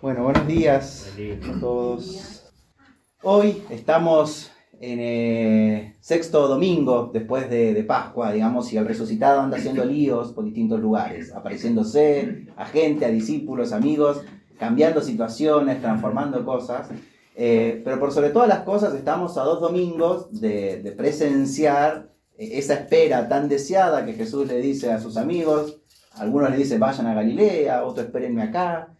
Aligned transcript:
Bueno, 0.00 0.22
buenos 0.22 0.46
días 0.46 1.12
a 1.42 1.58
todos. 1.58 2.44
Hoy 3.24 3.64
estamos 3.68 4.48
en 4.78 5.00
el 5.00 5.94
sexto 5.98 6.46
domingo 6.46 7.10
después 7.12 7.50
de, 7.50 7.82
Pascua, 7.82 8.30
digamos, 8.30 8.72
y 8.72 8.76
el 8.76 8.86
resucitado 8.86 9.40
anda 9.40 9.56
haciendo 9.56 9.84
líos 9.84 10.30
por 10.32 10.44
distintos 10.44 10.78
lugares, 10.78 11.34
apareciéndose 11.34 12.46
a 12.56 12.66
gente, 12.66 13.06
a 13.06 13.08
discípulos, 13.08 13.72
amigos, 13.72 14.22
cambiando 14.56 15.00
situaciones, 15.00 15.80
transformando 15.80 16.44
cosas. 16.44 16.88
Eh, 17.34 17.82
pero 17.84 17.98
por 17.98 18.12
sobre 18.12 18.30
todas 18.30 18.48
las 18.48 18.60
cosas 18.60 18.94
estamos 18.94 19.36
a 19.36 19.42
dos 19.42 19.60
domingos 19.60 20.40
de, 20.40 20.94
presenciar 20.96 22.12
eh, 22.36 22.50
esa 22.52 22.74
espera 22.74 23.28
tan 23.28 23.48
deseada 23.48 24.06
que 24.06 24.12
Jesús 24.12 24.46
le 24.46 24.60
dice 24.60 24.92
a 24.92 25.00
sus 25.00 25.16
amigos. 25.16 25.80
Algunos 26.14 26.52
le 26.52 26.56
dicen 26.56 26.78
vayan 26.78 27.08
a 27.08 27.14
Galilea, 27.14 27.82
otros 27.82 28.06
espérenme 28.06 28.44
acá 28.44 28.94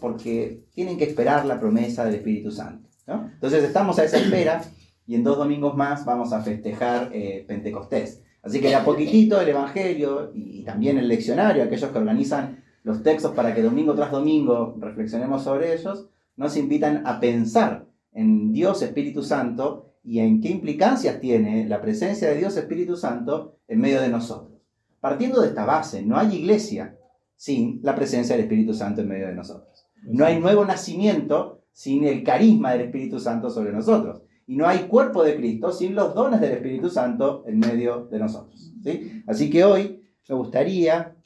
porque 0.00 0.64
tienen 0.74 0.96
que 0.96 1.04
esperar 1.04 1.44
la 1.46 1.58
promesa 1.58 2.04
del 2.04 2.16
Espíritu 2.16 2.50
Santo. 2.50 2.88
Entonces 3.06 3.64
estamos 3.64 3.98
a 3.98 4.04
esa 4.04 4.18
espera 4.18 4.62
y 5.06 5.14
en 5.14 5.24
dos 5.24 5.36
domingos 5.36 5.76
más 5.76 6.04
vamos 6.04 6.32
a 6.32 6.40
festejar 6.40 7.10
eh, 7.12 7.44
Pentecostés. 7.46 8.22
Así 8.42 8.60
que 8.60 8.74
a 8.74 8.84
poquitito 8.84 9.40
el 9.40 9.48
Evangelio 9.48 10.30
y 10.34 10.62
también 10.64 10.98
el 10.98 11.08
leccionario, 11.08 11.62
aquellos 11.62 11.90
que 11.90 11.98
organizan 11.98 12.62
los 12.82 13.02
textos 13.02 13.32
para 13.32 13.54
que 13.54 13.62
domingo 13.62 13.94
tras 13.94 14.10
domingo 14.10 14.76
reflexionemos 14.78 15.44
sobre 15.44 15.74
ellos, 15.74 16.08
nos 16.36 16.56
invitan 16.56 17.06
a 17.06 17.20
pensar 17.20 17.86
en 18.12 18.52
Dios 18.52 18.82
Espíritu 18.82 19.22
Santo 19.22 19.94
y 20.04 20.18
en 20.18 20.40
qué 20.40 20.48
implicancias 20.48 21.20
tiene 21.20 21.68
la 21.68 21.80
presencia 21.80 22.28
de 22.28 22.38
Dios 22.38 22.56
Espíritu 22.56 22.96
Santo 22.96 23.58
en 23.68 23.80
medio 23.80 24.00
de 24.00 24.08
nosotros. 24.08 24.60
Partiendo 25.00 25.40
de 25.40 25.48
esta 25.48 25.64
base, 25.64 26.02
no 26.02 26.16
hay 26.16 26.36
iglesia 26.36 26.96
sin 27.42 27.80
la 27.82 27.96
presencia 27.96 28.36
del 28.36 28.44
Espíritu 28.44 28.72
Santo 28.72 29.00
en 29.00 29.08
medio 29.08 29.26
de 29.26 29.34
nosotros. 29.34 29.88
No 30.04 30.24
hay 30.24 30.38
nuevo 30.38 30.64
nacimiento 30.64 31.64
sin 31.72 32.04
el 32.04 32.22
carisma 32.22 32.70
del 32.70 32.82
Espíritu 32.82 33.18
Santo 33.18 33.50
sobre 33.50 33.72
nosotros. 33.72 34.22
Y 34.46 34.54
no 34.54 34.68
hay 34.68 34.86
cuerpo 34.86 35.24
de 35.24 35.34
Cristo 35.34 35.72
sin 35.72 35.96
los 35.96 36.14
dones 36.14 36.40
del 36.40 36.52
Espíritu 36.52 36.88
Santo 36.88 37.42
en 37.48 37.58
medio 37.58 38.06
de 38.06 38.20
nosotros. 38.20 38.72
¿sí? 38.84 39.24
Así 39.26 39.50
que 39.50 39.64
hoy 39.64 40.04
me 40.28 40.36
gustaría 40.36 41.16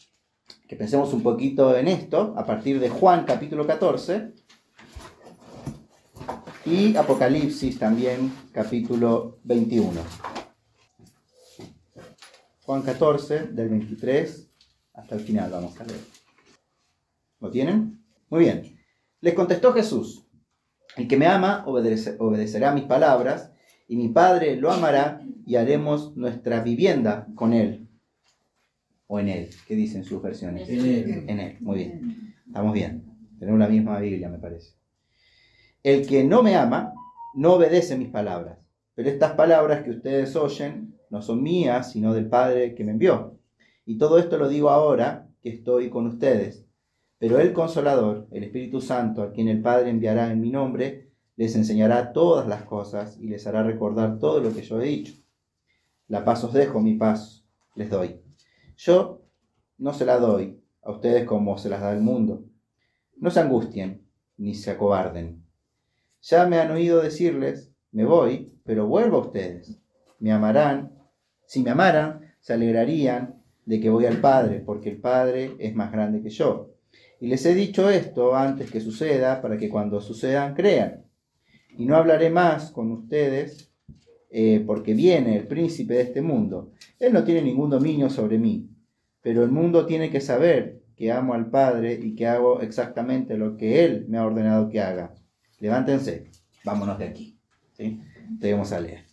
que 0.67 0.75
pensemos 0.75 1.13
un 1.13 1.23
poquito 1.23 1.77
en 1.77 1.87
esto 1.87 2.33
a 2.39 2.47
partir 2.47 2.81
de 2.81 2.89
Juan 2.89 3.27
capítulo 3.27 3.67
14 3.67 4.33
y 6.65 6.97
Apocalipsis 6.97 7.79
también 7.79 8.33
capítulo 8.53 9.41
21. 9.45 9.93
Juan 12.62 12.81
14 12.81 13.49
del 13.49 13.69
23 13.69 14.47
hasta 14.97 15.15
el 15.15 15.21
final 15.21 15.51
vamos 15.51 15.79
a 15.79 15.85
leer. 15.85 16.16
¿Lo 17.47 17.53
tienen? 17.53 18.03
Muy 18.29 18.41
bien. 18.41 18.77
Les 19.21 19.33
contestó 19.33 19.73
Jesús, 19.73 20.27
el 20.97 21.07
que 21.07 21.17
me 21.17 21.27
ama 21.27 21.65
obedecerá 21.65 22.73
mis 22.73 22.83
palabras, 22.83 23.53
y 23.87 23.95
mi 23.95 24.09
Padre 24.09 24.57
lo 24.57 24.73
amará 24.73 25.21
y 25.47 25.55
haremos 25.55 26.17
nuestra 26.17 26.61
vivienda 26.61 27.29
con 27.37 27.53
él. 27.53 27.87
O 29.07 29.21
en 29.21 29.29
él, 29.29 29.51
¿qué 29.69 29.77
dicen 29.77 30.03
sus 30.03 30.21
versiones? 30.21 30.69
En 30.69 30.81
él. 30.81 31.25
En 31.29 31.39
él, 31.39 31.57
muy 31.61 31.77
bien. 31.77 32.35
Estamos 32.49 32.73
bien. 32.73 33.05
Tenemos 33.39 33.61
la 33.61 33.69
misma 33.69 34.01
Biblia, 34.01 34.29
me 34.29 34.39
parece. 34.39 34.73
El 35.85 36.05
que 36.05 36.25
no 36.25 36.43
me 36.43 36.57
ama, 36.57 36.95
no 37.37 37.53
obedece 37.53 37.97
mis 37.97 38.09
palabras. 38.09 38.59
Pero 38.97 39.09
estas 39.09 39.35
palabras 39.35 39.85
que 39.85 39.91
ustedes 39.91 40.35
oyen 40.35 40.97
no 41.11 41.23
son 41.23 41.45
mías, 41.45 41.93
sino 41.93 42.13
del 42.13 42.29
Padre 42.29 42.75
que 42.75 42.83
me 42.83 42.91
envió. 42.91 43.39
Y 43.85 43.99
todo 43.99 44.19
esto 44.19 44.37
lo 44.37 44.49
digo 44.49 44.69
ahora 44.69 45.29
que 45.41 45.51
estoy 45.51 45.91
con 45.91 46.09
ustedes. 46.09 46.66
Pero 47.19 47.41
el 47.41 47.53
consolador, 47.53 48.28
el 48.31 48.45
Espíritu 48.45 48.81
Santo, 48.81 49.22
a 49.22 49.33
quien 49.33 49.48
el 49.48 49.62
Padre 49.62 49.91
enviará 49.91 50.31
en 50.31 50.41
mi 50.41 50.50
nombre, 50.50 51.11
les 51.36 51.55
enseñará 51.55 52.12
todas 52.12 52.47
las 52.47 52.64
cosas 52.64 53.19
y 53.19 53.28
les 53.28 53.47
hará 53.47 53.62
recordar 53.62 54.19
todo 54.19 54.41
lo 54.41 54.53
que 54.53 54.62
yo 54.62 54.81
he 54.81 54.86
dicho. 54.86 55.14
La 56.09 56.25
paz 56.25 56.44
os 56.44 56.53
dejo, 56.53 56.81
mi 56.81 56.94
paz 56.94 57.47
les 57.75 57.91
doy. 57.91 58.21
Yo 58.76 59.22
no 59.78 59.93
se 59.93 60.05
la 60.05 60.19
doy 60.19 60.62
a 60.82 60.91
ustedes 60.93 61.25
como 61.25 61.59
se 61.59 61.69
las 61.69 61.81
da 61.81 61.93
el 61.93 62.00
mundo. 62.00 62.44
No 63.16 63.31
se 63.31 63.41
angustien 63.41 64.06
ni 64.37 64.55
se 64.55 64.71
acobarden. 64.71 65.44
Ya 66.22 66.47
me 66.47 66.59
han 66.59 66.71
oído 66.71 67.03
decirles, 67.03 67.72
me 67.93 68.05
voy, 68.05 68.60
pero 68.65 68.87
vuelvo 68.87 69.19
a 69.19 69.26
ustedes. 69.26 69.81
Me 70.19 70.32
amarán. 70.32 70.93
Si 71.47 71.62
me 71.62 71.71
amaran, 71.71 72.34
se 72.41 72.53
alegrarían 72.53 73.43
de 73.65 73.81
que 73.81 73.91
voy 73.91 74.06
al 74.06 74.21
Padre, 74.21 74.60
porque 74.60 74.91
el 74.91 75.00
Padre 75.00 75.56
es 75.59 75.75
más 75.75 75.93
grande 75.93 76.22
que 76.22 76.31
yo. 76.31 76.75
Y 77.21 77.28
les 77.28 77.44
he 77.47 77.54
dicho 77.54 77.88
esto 77.88 78.34
antes 78.34 78.71
que 78.71 78.81
suceda, 78.81 79.41
para 79.41 79.56
que 79.56 79.69
cuando 79.69 80.00
sucedan 80.00 80.54
crean. 80.54 81.04
Y 81.77 81.87
no 81.87 81.97
hablaré 81.97 82.31
más 82.31 82.71
con 82.71 82.93
ustedes, 82.93 83.71
eh, 84.31 84.62
porque 84.66 84.94
viene 84.94 85.37
el 85.37 85.47
príncipe 85.47 85.94
de 85.94 86.03
este 86.03 86.22
mundo. 86.22 86.72
Él 86.99 87.12
no 87.12 87.25
tiene 87.25 87.43
ningún 87.43 87.71
dominio 87.71 88.10
sobre 88.10 88.38
mí, 88.38 88.69
pero 89.22 89.43
el 89.43 89.50
mundo 89.50 89.87
tiene 89.87 90.10
que 90.10 90.21
saber 90.21 90.82
que 90.97 91.12
amo 91.12 91.34
al 91.34 91.50
Padre 91.50 91.99
y 92.03 92.15
que 92.15 92.26
hago 92.26 92.60
exactamente 92.60 93.37
lo 93.37 93.56
que 93.56 93.84
Él 93.84 94.06
me 94.09 94.19
ha 94.19 94.26
ordenado 94.26 94.69
que 94.69 94.81
haga. 94.81 95.15
Levántense, 95.59 96.31
vámonos 96.65 96.99
de 96.99 97.05
aquí. 97.06 97.38
¿sí? 97.72 98.00
Debemos 98.28 98.72
a 98.72 98.81
leer. 98.81 99.05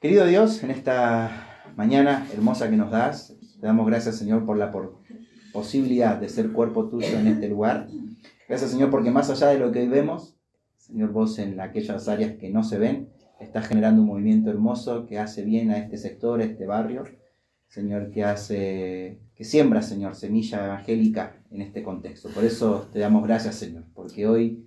Querido 0.00 0.26
Dios, 0.26 0.62
en 0.62 0.70
esta 0.70 1.72
mañana 1.76 2.26
hermosa 2.32 2.70
que 2.70 2.76
nos 2.76 2.90
das. 2.90 3.36
Te 3.60 3.66
damos 3.66 3.86
gracias, 3.86 4.16
Señor, 4.16 4.46
por 4.46 4.56
la 4.56 4.70
posibilidad 5.58 6.20
de 6.20 6.28
ser 6.28 6.52
cuerpo 6.52 6.88
tuyo 6.88 7.18
en 7.18 7.26
este 7.26 7.48
lugar. 7.48 7.88
Gracias, 8.48 8.70
Señor, 8.70 8.90
porque 8.90 9.10
más 9.10 9.28
allá 9.28 9.48
de 9.48 9.58
lo 9.58 9.72
que 9.72 9.80
hoy 9.80 9.88
vemos, 9.88 10.36
Señor, 10.76 11.10
vos 11.10 11.36
en 11.40 11.60
aquellas 11.60 12.06
áreas 12.06 12.36
que 12.36 12.48
no 12.48 12.62
se 12.62 12.78
ven, 12.78 13.08
estás 13.40 13.66
generando 13.66 14.02
un 14.02 14.06
movimiento 14.06 14.50
hermoso 14.50 15.04
que 15.06 15.18
hace 15.18 15.42
bien 15.42 15.72
a 15.72 15.78
este 15.78 15.96
sector, 15.96 16.40
a 16.40 16.44
este 16.44 16.64
barrio. 16.64 17.02
Señor, 17.66 18.12
que 18.12 18.22
hace, 18.22 19.18
que 19.34 19.44
siembra, 19.44 19.82
Señor, 19.82 20.14
semilla 20.14 20.64
evangélica 20.64 21.34
en 21.50 21.60
este 21.60 21.82
contexto. 21.82 22.28
Por 22.28 22.44
eso 22.44 22.88
te 22.92 23.00
damos 23.00 23.24
gracias, 23.24 23.56
Señor, 23.56 23.82
porque 23.94 24.28
hoy 24.28 24.64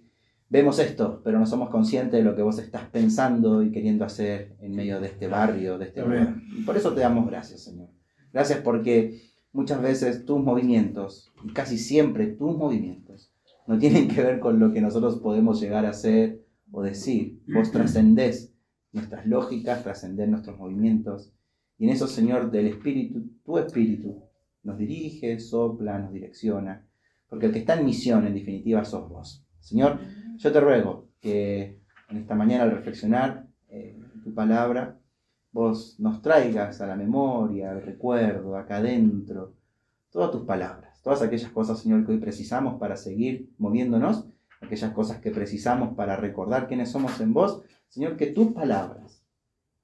vemos 0.49 0.77
esto, 0.77 1.21
pero 1.23 1.39
no 1.39 1.45
somos 1.45 1.69
conscientes 1.69 2.19
de 2.19 2.23
lo 2.23 2.35
que 2.35 2.41
vos 2.41 2.59
estás 2.59 2.83
pensando 2.89 3.63
y 3.63 3.71
queriendo 3.71 4.03
hacer 4.03 4.57
en 4.59 4.75
medio 4.75 4.99
de 4.99 5.07
este 5.07 5.27
barrio, 5.27 5.77
de 5.77 5.85
este 5.85 6.01
lugar. 6.01 6.35
Y 6.51 6.63
por 6.63 6.75
eso 6.75 6.93
te 6.93 6.99
damos 6.99 7.25
gracias, 7.27 7.61
Señor. 7.61 7.87
Gracias 8.33 8.59
porque 8.59 9.30
muchas 9.53 9.81
veces 9.81 10.25
tus 10.25 10.43
movimientos, 10.43 11.31
y 11.43 11.53
casi 11.53 11.77
siempre 11.77 12.27
tus 12.27 12.57
movimientos, 12.57 13.33
no 13.67 13.77
tienen 13.77 14.07
que 14.07 14.21
ver 14.21 14.39
con 14.39 14.59
lo 14.59 14.71
que 14.73 14.81
nosotros 14.81 15.19
podemos 15.19 15.61
llegar 15.61 15.85
a 15.85 15.91
hacer 15.91 16.43
o 16.71 16.81
decir. 16.81 17.41
Vos 17.47 17.71
trascendés 17.71 18.53
nuestras 18.91 19.25
lógicas, 19.25 19.83
trascendés 19.83 20.29
nuestros 20.29 20.57
movimientos. 20.57 21.33
Y 21.77 21.85
en 21.85 21.91
eso, 21.91 22.07
Señor, 22.07 22.51
del 22.51 22.67
Espíritu, 22.67 23.29
tu 23.43 23.57
Espíritu, 23.57 24.23
nos 24.63 24.77
dirige, 24.77 25.39
sopla, 25.39 25.99
nos 25.99 26.13
direcciona. 26.13 26.87
Porque 27.29 27.47
el 27.47 27.53
que 27.53 27.59
está 27.59 27.79
en 27.79 27.85
misión, 27.85 28.27
en 28.27 28.33
definitiva, 28.33 28.83
sos 28.83 29.07
vos. 29.09 29.45
Señor, 29.59 29.99
yo 30.37 30.51
te 30.51 30.59
ruego 30.59 31.09
que 31.19 31.79
en 32.09 32.17
esta 32.17 32.35
mañana 32.35 32.63
al 32.63 32.71
reflexionar 32.71 33.47
eh, 33.69 33.97
tu 34.23 34.33
palabra, 34.33 34.99
vos 35.51 35.99
nos 35.99 36.21
traigas 36.21 36.81
a 36.81 36.87
la 36.87 36.95
memoria, 36.95 37.71
al 37.71 37.81
recuerdo, 37.81 38.55
acá 38.55 38.77
adentro, 38.77 39.53
todas 40.09 40.31
tus 40.31 40.43
palabras, 40.43 41.01
todas 41.01 41.21
aquellas 41.21 41.51
cosas, 41.51 41.79
Señor, 41.79 42.05
que 42.05 42.13
hoy 42.13 42.19
precisamos 42.19 42.79
para 42.79 42.97
seguir 42.97 43.49
moviéndonos, 43.57 44.27
aquellas 44.61 44.91
cosas 44.93 45.19
que 45.19 45.31
precisamos 45.31 45.95
para 45.95 46.15
recordar 46.15 46.67
quiénes 46.67 46.89
somos 46.89 47.19
en 47.19 47.33
vos, 47.33 47.61
Señor, 47.89 48.17
que 48.17 48.27
tus 48.27 48.53
palabras 48.53 49.23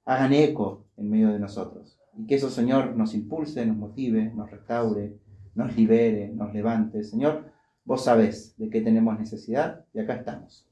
hagan 0.04 0.32
eco 0.32 0.86
en 0.96 1.10
medio 1.10 1.30
de 1.30 1.38
nosotros. 1.38 1.98
Y 2.16 2.26
que 2.26 2.36
eso, 2.36 2.50
Señor, 2.50 2.96
nos 2.96 3.14
impulse, 3.14 3.64
nos 3.66 3.76
motive, 3.76 4.32
nos 4.34 4.50
restaure, 4.50 5.18
nos 5.54 5.76
libere, 5.76 6.28
nos 6.34 6.52
levante. 6.52 7.04
Señor, 7.04 7.44
Vos 7.88 8.04
sabés 8.04 8.54
de 8.58 8.68
qué 8.68 8.82
tenemos 8.82 9.18
necesidad 9.18 9.86
y 9.94 10.00
acá 10.00 10.16
estamos, 10.16 10.68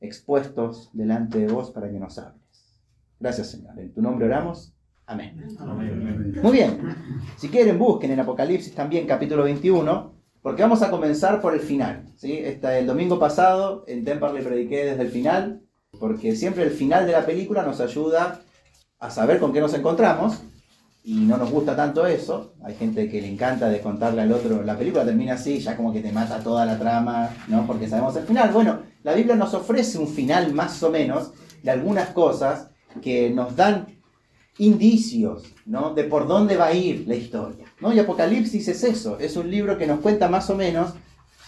expuestos 0.00 0.90
delante 0.92 1.38
de 1.38 1.50
vos 1.50 1.70
para 1.70 1.90
que 1.90 1.98
nos 1.98 2.18
hables. 2.18 2.42
Gracias, 3.20 3.50
Señor. 3.50 3.78
En 3.78 3.92
tu 3.92 4.00
nombre 4.00 4.26
oramos. 4.26 4.74
Amén. 5.06 5.42
Muy 6.42 6.52
bien. 6.52 6.94
Si 7.36 7.48
quieren, 7.48 7.78
busquen 7.78 8.10
en 8.10 8.20
Apocalipsis 8.20 8.74
también 8.74 9.06
capítulo 9.06 9.44
21, 9.44 10.14
porque 10.42 10.62
vamos 10.62 10.82
a 10.82 10.90
comenzar 10.90 11.40
por 11.40 11.54
el 11.54 11.60
final. 11.60 12.04
¿sí? 12.16 12.40
el 12.42 12.86
domingo 12.86 13.18
pasado 13.18 13.84
en 13.86 14.04
le 14.04 14.42
prediqué 14.42 14.84
desde 14.84 15.02
el 15.02 15.08
final, 15.08 15.62
porque 15.98 16.36
siempre 16.36 16.62
el 16.64 16.70
final 16.70 17.06
de 17.06 17.12
la 17.12 17.24
película 17.24 17.62
nos 17.62 17.80
ayuda 17.80 18.40
a 18.98 19.10
saber 19.10 19.40
con 19.40 19.52
qué 19.52 19.60
nos 19.60 19.72
encontramos 19.74 20.42
y 21.02 21.14
no 21.14 21.38
nos 21.38 21.50
gusta 21.50 21.74
tanto 21.74 22.06
eso. 22.06 22.52
Hay 22.62 22.74
gente 22.74 23.08
que 23.08 23.22
le 23.22 23.32
encanta 23.32 23.70
de 23.70 23.80
contarle 23.80 24.20
al 24.20 24.32
otro, 24.32 24.62
la 24.62 24.76
película 24.76 25.06
termina 25.06 25.34
así, 25.34 25.58
ya 25.58 25.74
como 25.74 25.90
que 25.90 26.00
te 26.00 26.12
mata 26.12 26.40
toda 26.40 26.66
la 26.66 26.78
trama, 26.78 27.30
¿no? 27.48 27.66
Porque 27.66 27.88
sabemos 27.88 28.14
el 28.16 28.24
final. 28.24 28.50
Bueno, 28.52 28.80
la 29.04 29.14
Biblia 29.14 29.36
nos 29.36 29.54
ofrece 29.54 29.96
un 29.98 30.08
final 30.08 30.52
más 30.52 30.82
o 30.82 30.90
menos 30.90 31.32
de 31.62 31.70
algunas 31.70 32.10
cosas 32.10 32.68
que 33.00 33.30
nos 33.30 33.56
dan 33.56 33.98
indicios, 34.58 35.54
¿no? 35.66 35.94
De 35.94 36.04
por 36.04 36.26
dónde 36.26 36.56
va 36.56 36.66
a 36.66 36.74
ir 36.74 37.06
la 37.06 37.14
historia, 37.14 37.64
¿no? 37.80 37.92
Y 37.92 37.98
Apocalipsis 37.98 38.68
es 38.68 38.84
eso, 38.84 39.18
es 39.18 39.36
un 39.36 39.50
libro 39.50 39.78
que 39.78 39.86
nos 39.86 40.00
cuenta 40.00 40.28
más 40.28 40.50
o 40.50 40.56
menos 40.56 40.94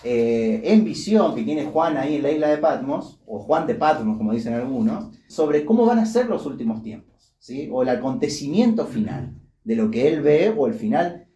eh, 0.02 0.62
en 0.64 0.84
visión 0.84 1.34
que 1.34 1.42
tiene 1.42 1.66
Juan 1.66 1.96
ahí 1.98 2.16
en 2.16 2.22
la 2.22 2.30
isla 2.30 2.48
de 2.48 2.58
Patmos, 2.58 3.20
o 3.26 3.40
Juan 3.40 3.66
de 3.66 3.74
Patmos, 3.74 4.16
como 4.16 4.32
dicen 4.32 4.54
algunos, 4.54 5.14
sobre 5.28 5.64
cómo 5.64 5.84
van 5.84 5.98
a 5.98 6.06
ser 6.06 6.26
los 6.26 6.46
últimos 6.46 6.82
tiempos, 6.82 7.34
¿sí? 7.38 7.68
o 7.70 7.82
el 7.82 7.90
acontecimiento 7.90 8.86
final 8.86 9.34
de 9.64 9.76
lo 9.76 9.90
que 9.90 10.08
él 10.08 10.22
ve, 10.22 10.54
o 10.56 10.66
el 10.66 10.74
final 10.74 11.26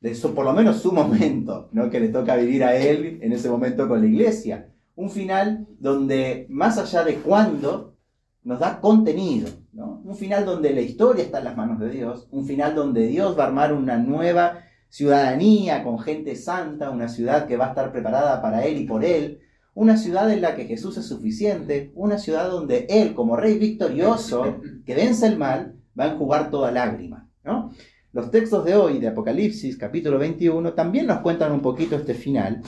de 0.00 0.10
eso, 0.10 0.34
por 0.34 0.44
lo 0.44 0.52
menos 0.52 0.80
su 0.80 0.92
momento, 0.92 1.68
¿no? 1.72 1.90
que 1.90 2.00
le 2.00 2.08
toca 2.08 2.36
vivir 2.36 2.62
a 2.62 2.76
él 2.76 3.18
en 3.22 3.32
ese 3.32 3.48
momento 3.48 3.88
con 3.88 4.00
la 4.00 4.06
iglesia. 4.06 4.70
Un 4.94 5.10
final 5.10 5.66
donde, 5.80 6.46
más 6.50 6.78
allá 6.78 7.02
de 7.02 7.16
cuándo, 7.16 7.93
nos 8.44 8.60
da 8.60 8.80
contenido. 8.80 9.48
Un 9.72 10.14
final 10.14 10.44
donde 10.44 10.72
la 10.72 10.82
historia 10.82 11.24
está 11.24 11.38
en 11.38 11.44
las 11.44 11.56
manos 11.56 11.80
de 11.80 11.90
Dios. 11.90 12.28
Un 12.30 12.46
final 12.46 12.74
donde 12.74 13.06
Dios 13.08 13.36
va 13.38 13.44
a 13.44 13.46
armar 13.48 13.72
una 13.72 13.96
nueva 13.96 14.60
ciudadanía 14.88 15.82
con 15.82 15.98
gente 15.98 16.36
santa, 16.36 16.90
una 16.90 17.08
ciudad 17.08 17.46
que 17.48 17.56
va 17.56 17.66
a 17.66 17.68
estar 17.70 17.90
preparada 17.90 18.40
para 18.40 18.64
Él 18.64 18.76
y 18.76 18.86
por 18.86 19.04
Él, 19.04 19.40
una 19.74 19.96
ciudad 19.96 20.30
en 20.30 20.40
la 20.40 20.54
que 20.54 20.66
Jesús 20.66 20.96
es 20.98 21.06
suficiente, 21.06 21.90
una 21.96 22.18
ciudad 22.18 22.48
donde 22.48 22.86
Él, 22.88 23.12
como 23.12 23.36
Rey 23.36 23.58
victorioso, 23.58 24.60
que 24.86 24.94
vence 24.94 25.26
el 25.26 25.36
mal, 25.36 25.74
va 25.98 26.04
a 26.04 26.12
enjugar 26.12 26.50
toda 26.50 26.70
lágrima. 26.70 27.28
Los 28.12 28.30
textos 28.30 28.64
de 28.64 28.76
hoy, 28.76 29.00
de 29.00 29.08
Apocalipsis, 29.08 29.76
capítulo 29.76 30.18
21, 30.18 30.74
también 30.74 31.06
nos 31.06 31.18
cuentan 31.18 31.50
un 31.50 31.60
poquito 31.60 31.96
este 31.96 32.14
final. 32.14 32.62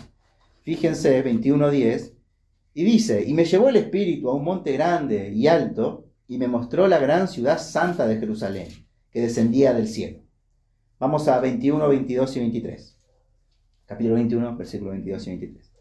Fíjense, 0.63 1.25
21.10, 1.25 2.16
y 2.77 2.85
dice, 2.85 3.25
y 3.27 3.33
me 3.33 3.47
llevó 3.47 3.71
el 3.71 3.77
Espíritu 3.77 4.29
a 4.29 4.35
un 4.35 4.45
monte 4.45 4.71
grande 4.73 5.33
y 5.33 5.47
alto, 5.47 6.05
y 6.29 6.37
me 6.37 6.47
mostró 6.47 6.87
la 6.87 6.99
gran 6.99 7.27
ciudad 7.27 7.59
santa 7.59 8.07
de 8.07 8.19
Jerusalén, 8.19 8.69
que 9.11 9.23
descendía 9.23 9.73
del 9.73 9.89
cielo 9.89 10.19
Vamos 10.99 11.27
a 11.27 11.41
21, 11.41 11.89
22 11.89 12.37
y 12.37 12.41
23. 12.41 12.99
Capítulo 13.87 14.17
21, 14.17 14.57
versículo 14.59 14.91
22 14.91 15.27
y 15.27 15.31
23. 15.31 15.73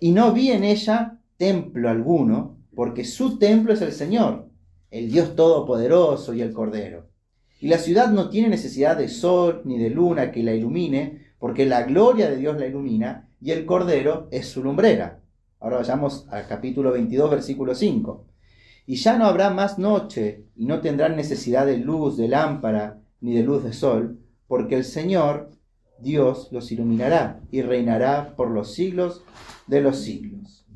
Y 0.00 0.12
no 0.12 0.34
vi 0.34 0.50
en 0.50 0.64
ella 0.64 1.18
templo 1.38 1.88
alguno, 1.88 2.58
porque 2.74 3.06
su 3.06 3.38
templo 3.38 3.72
es 3.72 3.80
el 3.80 3.92
Señor, 3.92 4.50
el 4.90 5.10
Dios 5.10 5.36
Todopoderoso 5.36 6.34
y 6.34 6.42
el 6.42 6.52
Cordero. 6.52 7.08
Y 7.60 7.68
la 7.68 7.78
ciudad 7.78 8.10
no 8.10 8.28
tiene 8.28 8.50
necesidad 8.50 8.98
de 8.98 9.08
sol 9.08 9.62
ni 9.64 9.78
de 9.78 9.88
luna 9.88 10.32
que 10.32 10.42
la 10.42 10.52
ilumine, 10.52 11.32
porque 11.38 11.64
la 11.64 11.84
gloria 11.84 12.28
de 12.28 12.36
Dios 12.36 12.58
la 12.58 12.66
ilumina 12.66 13.30
y 13.40 13.52
el 13.52 13.64
Cordero 13.64 14.28
es 14.30 14.46
su 14.48 14.62
lumbrera. 14.62 15.22
Ahora 15.60 15.78
vayamos 15.78 16.26
al 16.30 16.46
capítulo 16.46 16.92
22, 16.92 17.30
versículo 17.30 17.74
5. 17.74 18.24
Y 18.86 18.96
ya 18.96 19.18
no 19.18 19.26
habrá 19.26 19.50
más 19.50 19.78
noche, 19.78 20.44
y 20.54 20.66
no 20.66 20.80
tendrán 20.80 21.16
necesidad 21.16 21.66
de 21.66 21.78
luz 21.78 22.16
de 22.16 22.28
lámpara 22.28 23.00
ni 23.20 23.34
de 23.34 23.42
luz 23.42 23.64
de 23.64 23.72
sol, 23.72 24.20
porque 24.46 24.76
el 24.76 24.84
Señor, 24.84 25.50
Dios, 25.98 26.48
los 26.52 26.70
iluminará 26.70 27.40
y 27.50 27.62
reinará 27.62 28.34
por 28.36 28.50
los 28.50 28.74
siglos 28.74 29.24
de 29.66 29.80
los 29.80 29.98
siglos. 29.98 30.66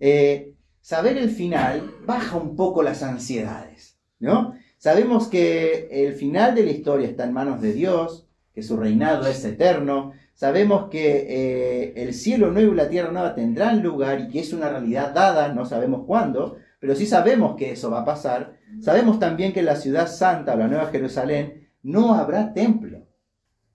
Eh, 0.00 0.54
saber 0.80 1.16
el 1.16 1.30
final 1.30 1.94
baja 2.06 2.36
un 2.36 2.56
poco 2.56 2.82
las 2.82 3.02
ansiedades. 3.02 3.98
¿no? 4.18 4.54
Sabemos 4.78 5.28
que 5.28 5.88
el 5.90 6.14
final 6.14 6.54
de 6.54 6.64
la 6.64 6.70
historia 6.70 7.08
está 7.08 7.24
en 7.24 7.32
manos 7.32 7.60
de 7.60 7.72
Dios, 7.72 8.26
que 8.52 8.62
su 8.62 8.76
reinado 8.76 9.26
es 9.26 9.44
eterno. 9.44 10.12
Sabemos 10.38 10.88
que 10.88 11.26
eh, 11.28 11.94
el 11.96 12.14
cielo 12.14 12.52
nuevo 12.52 12.72
y 12.72 12.76
la 12.76 12.88
tierra 12.88 13.10
nueva 13.10 13.34
tendrán 13.34 13.82
lugar 13.82 14.20
y 14.20 14.28
que 14.28 14.38
es 14.38 14.52
una 14.52 14.68
realidad 14.68 15.12
dada, 15.12 15.52
no 15.52 15.66
sabemos 15.66 16.04
cuándo, 16.06 16.58
pero 16.78 16.94
sí 16.94 17.06
sabemos 17.06 17.56
que 17.56 17.72
eso 17.72 17.90
va 17.90 18.02
a 18.02 18.04
pasar. 18.04 18.56
Sabemos 18.80 19.18
también 19.18 19.52
que 19.52 19.64
la 19.64 19.74
ciudad 19.74 20.06
santa, 20.06 20.54
la 20.54 20.68
Nueva 20.68 20.92
Jerusalén, 20.92 21.68
no 21.82 22.14
habrá 22.14 22.54
templo, 22.54 23.04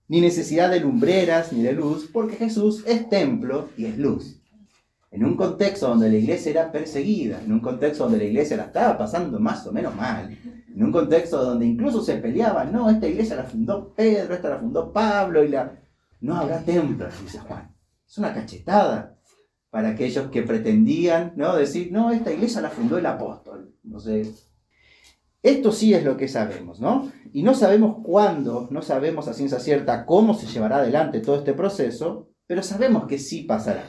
ni 0.08 0.22
necesidad 0.22 0.70
de 0.70 0.80
lumbreras 0.80 1.52
ni 1.52 1.62
de 1.62 1.74
luz, 1.74 2.08
porque 2.10 2.36
Jesús 2.36 2.82
es 2.86 3.10
templo 3.10 3.68
y 3.76 3.84
es 3.84 3.98
luz. 3.98 4.40
En 5.10 5.22
un 5.22 5.36
contexto 5.36 5.86
donde 5.86 6.08
la 6.08 6.16
iglesia 6.16 6.50
era 6.50 6.72
perseguida, 6.72 7.42
en 7.44 7.52
un 7.52 7.60
contexto 7.60 8.04
donde 8.04 8.16
la 8.16 8.24
iglesia 8.24 8.56
la 8.56 8.64
estaba 8.64 8.96
pasando 8.96 9.38
más 9.38 9.66
o 9.66 9.72
menos 9.72 9.94
mal, 9.94 10.34
en 10.74 10.82
un 10.82 10.90
contexto 10.90 11.44
donde 11.44 11.66
incluso 11.66 12.00
se 12.00 12.14
peleaban, 12.14 12.72
no, 12.72 12.88
esta 12.88 13.06
iglesia 13.06 13.36
la 13.36 13.44
fundó 13.44 13.92
Pedro, 13.94 14.32
esta 14.32 14.48
la 14.48 14.60
fundó 14.60 14.90
Pablo, 14.90 15.44
y 15.44 15.48
la... 15.48 15.83
No 16.24 16.36
habrá 16.36 16.64
templo, 16.64 17.06
dice 17.22 17.38
Juan. 17.38 17.76
Es 18.08 18.16
una 18.16 18.32
cachetada 18.32 19.18
para 19.68 19.90
aquellos 19.90 20.30
que 20.30 20.40
pretendían, 20.40 21.34
¿no? 21.36 21.54
Decir, 21.54 21.92
no, 21.92 22.10
esta 22.10 22.32
iglesia 22.32 22.62
la 22.62 22.70
fundó 22.70 22.96
el 22.96 23.04
apóstol. 23.04 23.74
No 23.82 24.00
sé, 24.00 24.32
esto 25.42 25.70
sí 25.70 25.92
es 25.92 26.02
lo 26.02 26.16
que 26.16 26.26
sabemos, 26.26 26.80
¿no? 26.80 27.12
Y 27.34 27.42
no 27.42 27.52
sabemos 27.52 27.98
cuándo, 28.02 28.68
no 28.70 28.80
sabemos 28.80 29.28
a 29.28 29.34
ciencia 29.34 29.60
cierta 29.60 30.06
cómo 30.06 30.32
se 30.32 30.46
llevará 30.46 30.78
adelante 30.78 31.20
todo 31.20 31.36
este 31.36 31.52
proceso, 31.52 32.30
pero 32.46 32.62
sabemos 32.62 33.06
que 33.06 33.18
sí 33.18 33.42
pasará. 33.42 33.84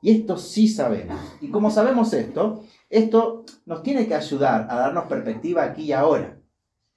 Y 0.00 0.10
esto 0.10 0.38
sí 0.38 0.66
sabemos. 0.66 1.20
Y 1.40 1.50
como 1.52 1.70
sabemos 1.70 2.12
esto, 2.12 2.64
esto 2.90 3.44
nos 3.66 3.84
tiene 3.84 4.08
que 4.08 4.16
ayudar 4.16 4.66
a 4.68 4.78
darnos 4.78 5.04
perspectiva 5.04 5.62
aquí 5.62 5.82
y 5.84 5.92
ahora. 5.92 6.40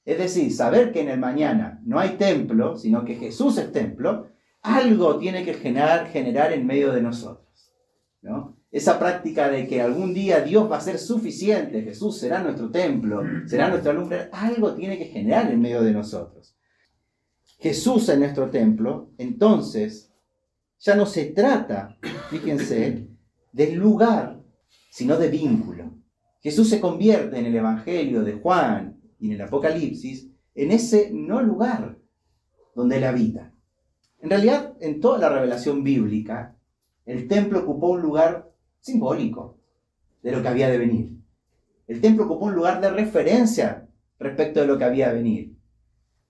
Es 0.06 0.18
decir, 0.18 0.52
saber 0.52 0.92
que 0.92 1.02
en 1.02 1.10
el 1.10 1.20
mañana 1.20 1.80
no 1.86 2.00
hay 2.00 2.18
templo, 2.18 2.78
sino 2.78 3.06
que 3.06 3.14
Jesús 3.14 3.60
es 3.60 3.72
templo, 3.72 4.34
algo 4.66 5.18
tiene 5.18 5.46
que 5.46 5.54
generar, 5.54 6.08
generar 6.08 6.52
en 6.54 6.66
medio 6.66 6.92
de 6.92 7.02
nosotros. 7.02 7.46
¿no? 8.22 8.56
esa 8.76 9.00
práctica 9.00 9.50
de 9.50 9.68
que 9.68 9.82
algún 9.82 10.14
día 10.14 10.42
Dios 10.42 10.70
va 10.70 10.76
a 10.76 10.82
ser 10.82 11.00
suficiente, 11.00 11.82
Jesús 11.82 12.20
será 12.20 12.44
nuestro 12.44 12.70
templo, 12.70 13.24
será 13.46 13.70
nuestra 13.70 13.94
lumbre, 13.94 14.28
algo 14.34 14.76
tiene 14.76 14.98
que 14.98 15.06
generar 15.06 15.50
en 15.50 15.62
medio 15.62 15.82
de 15.82 15.94
nosotros. 15.94 16.58
Jesús 17.58 18.10
es 18.10 18.20
nuestro 18.20 18.50
templo, 18.50 19.14
entonces 19.18 20.14
ya 20.78 20.94
no 20.94 21.06
se 21.06 21.28
trata, 21.28 21.98
fíjense, 22.30 23.08
del 23.54 23.76
lugar, 23.76 24.44
sino 24.92 25.16
de 25.16 25.30
vínculo. 25.30 25.98
Jesús 26.42 26.70
se 26.70 26.82
convierte 26.82 27.40
en 27.40 27.46
el 27.46 27.56
Evangelio 27.56 28.26
de 28.26 28.34
Juan 28.34 29.00
y 29.18 29.28
en 29.28 29.36
el 29.36 29.42
Apocalipsis 29.44 30.28
en 30.54 30.72
ese 30.72 31.12
no 31.14 31.42
lugar 31.42 31.98
donde 32.76 32.98
él 32.98 33.06
habita. 33.06 33.55
En 34.26 34.32
realidad, 34.32 34.74
en 34.80 35.02
toda 35.02 35.20
la 35.20 35.30
revelación 35.30 35.84
bíblica, 35.84 36.58
el 37.06 37.28
templo 37.28 37.60
ocupó 37.60 37.90
un 37.90 38.02
lugar 38.02 38.52
simbólico 38.80 39.60
de 40.24 40.32
lo 40.32 40.42
que 40.42 40.48
había 40.48 40.68
de 40.68 40.80
venir. 40.80 41.12
El 41.86 42.02
templo 42.02 42.26
ocupó 42.26 42.46
un 42.46 42.56
lugar 42.56 42.82
de 42.82 42.90
referencia 42.90 43.88
respecto 44.18 44.62
de 44.62 44.66
lo 44.66 44.80
que 44.80 44.84
había 44.84 45.10
de 45.10 45.14
venir. 45.14 45.56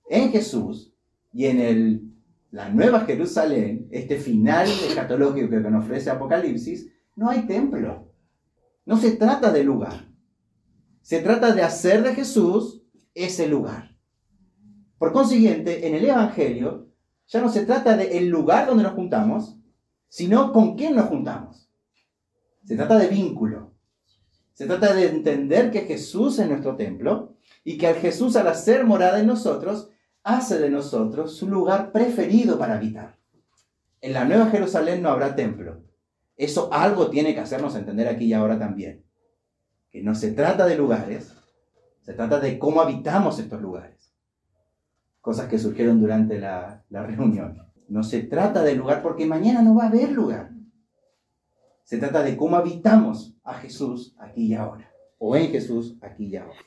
En 0.10 0.30
Jesús 0.30 0.94
y 1.32 1.46
en 1.46 1.62
el, 1.62 2.12
la 2.52 2.68
Nueva 2.68 3.06
Jerusalén, 3.06 3.88
este 3.92 4.18
final 4.18 4.68
escatológico 4.68 5.50
que 5.50 5.62
nos 5.62 5.86
ofrece 5.86 6.10
Apocalipsis, 6.10 6.92
no 7.16 7.30
hay 7.30 7.48
templo. 7.48 8.12
No 8.86 8.98
se 8.98 9.14
trata 9.14 9.54
de 9.54 9.64
lugar. 9.64 10.10
Se 11.02 11.22
trata 11.22 11.54
de 11.54 11.62
hacer 11.62 12.04
de 12.04 12.14
Jesús 12.14 12.84
ese 13.14 13.48
lugar. 13.48 13.96
Por 14.98 15.14
consiguiente, 15.14 15.88
en 15.88 15.96
el 15.96 16.04
Evangelio 16.04 16.85
ya 17.28 17.42
no 17.42 17.50
se 17.50 17.66
trata 17.66 17.98
del 17.98 18.12
el 18.12 18.28
lugar 18.28 18.68
donde 18.68 18.84
nos 18.84 18.94
juntamos, 18.94 19.58
sino 20.08 20.54
con 20.54 20.76
quién 20.76 20.96
nos 20.96 21.08
juntamos. 21.08 21.70
Se 22.64 22.76
trata 22.76 22.98
de 22.98 23.08
vínculo. 23.08 23.74
Se 24.54 24.66
trata 24.66 24.94
de 24.94 25.08
entender 25.08 25.72
que 25.72 25.82
Jesús 25.82 26.40
es 26.40 26.48
nuestro 26.48 26.76
templo 26.76 27.36
y 27.64 27.78
que 27.78 27.88
al 27.88 27.96
Jesús 27.96 28.36
al 28.36 28.48
hacer 28.48 28.86
morada 28.86 29.20
en 29.20 29.28
nosotros, 29.28 29.90
hace 30.24 30.60
de 30.60 30.70
nosotros 30.70 31.36
su 31.36 31.48
lugar 31.48 31.92
preferido 31.92 32.58
para 32.58 32.76
habitar. 32.76 33.18
En 34.02 34.14
la 34.14 34.26
Nueva 34.26 34.48
Jerusalén 34.48 35.02
no 35.02 35.10
habrá 35.10 35.36
templo. 35.36 35.84
Eso 36.38 36.70
algo 36.72 37.10
tiene 37.10 37.34
que 37.34 37.42
hacernos 37.42 37.76
entender 37.76 38.08
aquí 38.08 38.26
y 38.26 38.34
ahora 38.34 38.58
también. 38.58 39.04
Que 39.92 40.02
no 40.02 40.16
se 40.16 40.32
trata 40.32 40.66
de 40.66 40.78
lugares, 40.78 41.34
se 42.02 42.14
trata 42.14 42.40
de 42.40 42.60
cómo 42.60 42.82
habitamos 42.82 43.40
estos 43.40 43.62
lugares. 43.62 44.05
Cosas 45.26 45.48
que 45.48 45.58
surgieron 45.58 46.00
durante 46.00 46.40
la, 46.40 46.86
la 46.92 47.02
reunión. 47.02 47.58
No 47.88 48.04
se 48.04 48.22
trata 48.22 48.62
de 48.62 48.76
lugar 48.76 49.02
porque 49.02 49.26
mañana 49.26 49.64
no 49.64 49.74
va 49.74 49.86
a 49.86 49.88
haber 49.88 50.12
lugar. 50.12 50.52
Se 51.84 51.98
trata 51.98 52.22
de 52.22 52.38
cómo 52.38 52.58
habitamos 52.58 53.36
a 53.44 53.56
Jesús 53.56 54.16
aquí 54.20 54.46
y 54.46 54.54
ahora, 54.54 54.88
o 55.18 55.36
en 55.36 55.50
Jesús 55.50 55.98
aquí 56.04 56.28
y 56.28 56.36
ahora. 56.36 56.60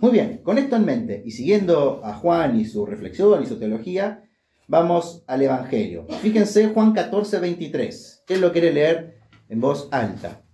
Muy 0.00 0.12
bien, 0.12 0.40
con 0.42 0.56
esto 0.56 0.76
en 0.76 0.86
mente 0.86 1.22
y 1.22 1.32
siguiendo 1.32 2.00
a 2.02 2.14
Juan 2.14 2.58
y 2.58 2.64
su 2.64 2.86
reflexión 2.86 3.42
y 3.42 3.46
su 3.46 3.58
teología, 3.58 4.24
vamos 4.68 5.22
al 5.26 5.42
Evangelio. 5.42 6.06
Fíjense 6.22 6.68
Juan 6.68 6.94
14, 6.94 7.40
23. 7.40 8.24
Él 8.26 8.40
lo 8.40 8.52
quiere 8.52 8.72
leer 8.72 9.18
en 9.50 9.60
voz 9.60 9.86
alta. 9.92 10.47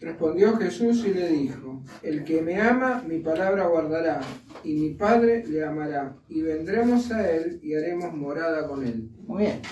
Respondió 0.00 0.56
Jesús 0.56 1.04
y 1.06 1.14
le 1.14 1.28
dijo, 1.30 1.82
el 2.02 2.24
que 2.24 2.42
me 2.42 2.60
ama, 2.60 3.02
mi 3.06 3.20
palabra 3.20 3.66
guardará, 3.66 4.20
y 4.62 4.74
mi 4.74 4.90
Padre 4.90 5.46
le 5.46 5.64
amará, 5.64 6.16
y 6.28 6.42
vendremos 6.42 7.10
a 7.10 7.30
él 7.30 7.60
y 7.62 7.74
haremos 7.74 8.12
morada 8.12 8.68
con 8.68 8.86
él. 8.86 9.10
Muy 9.26 9.44
bien. 9.44 9.62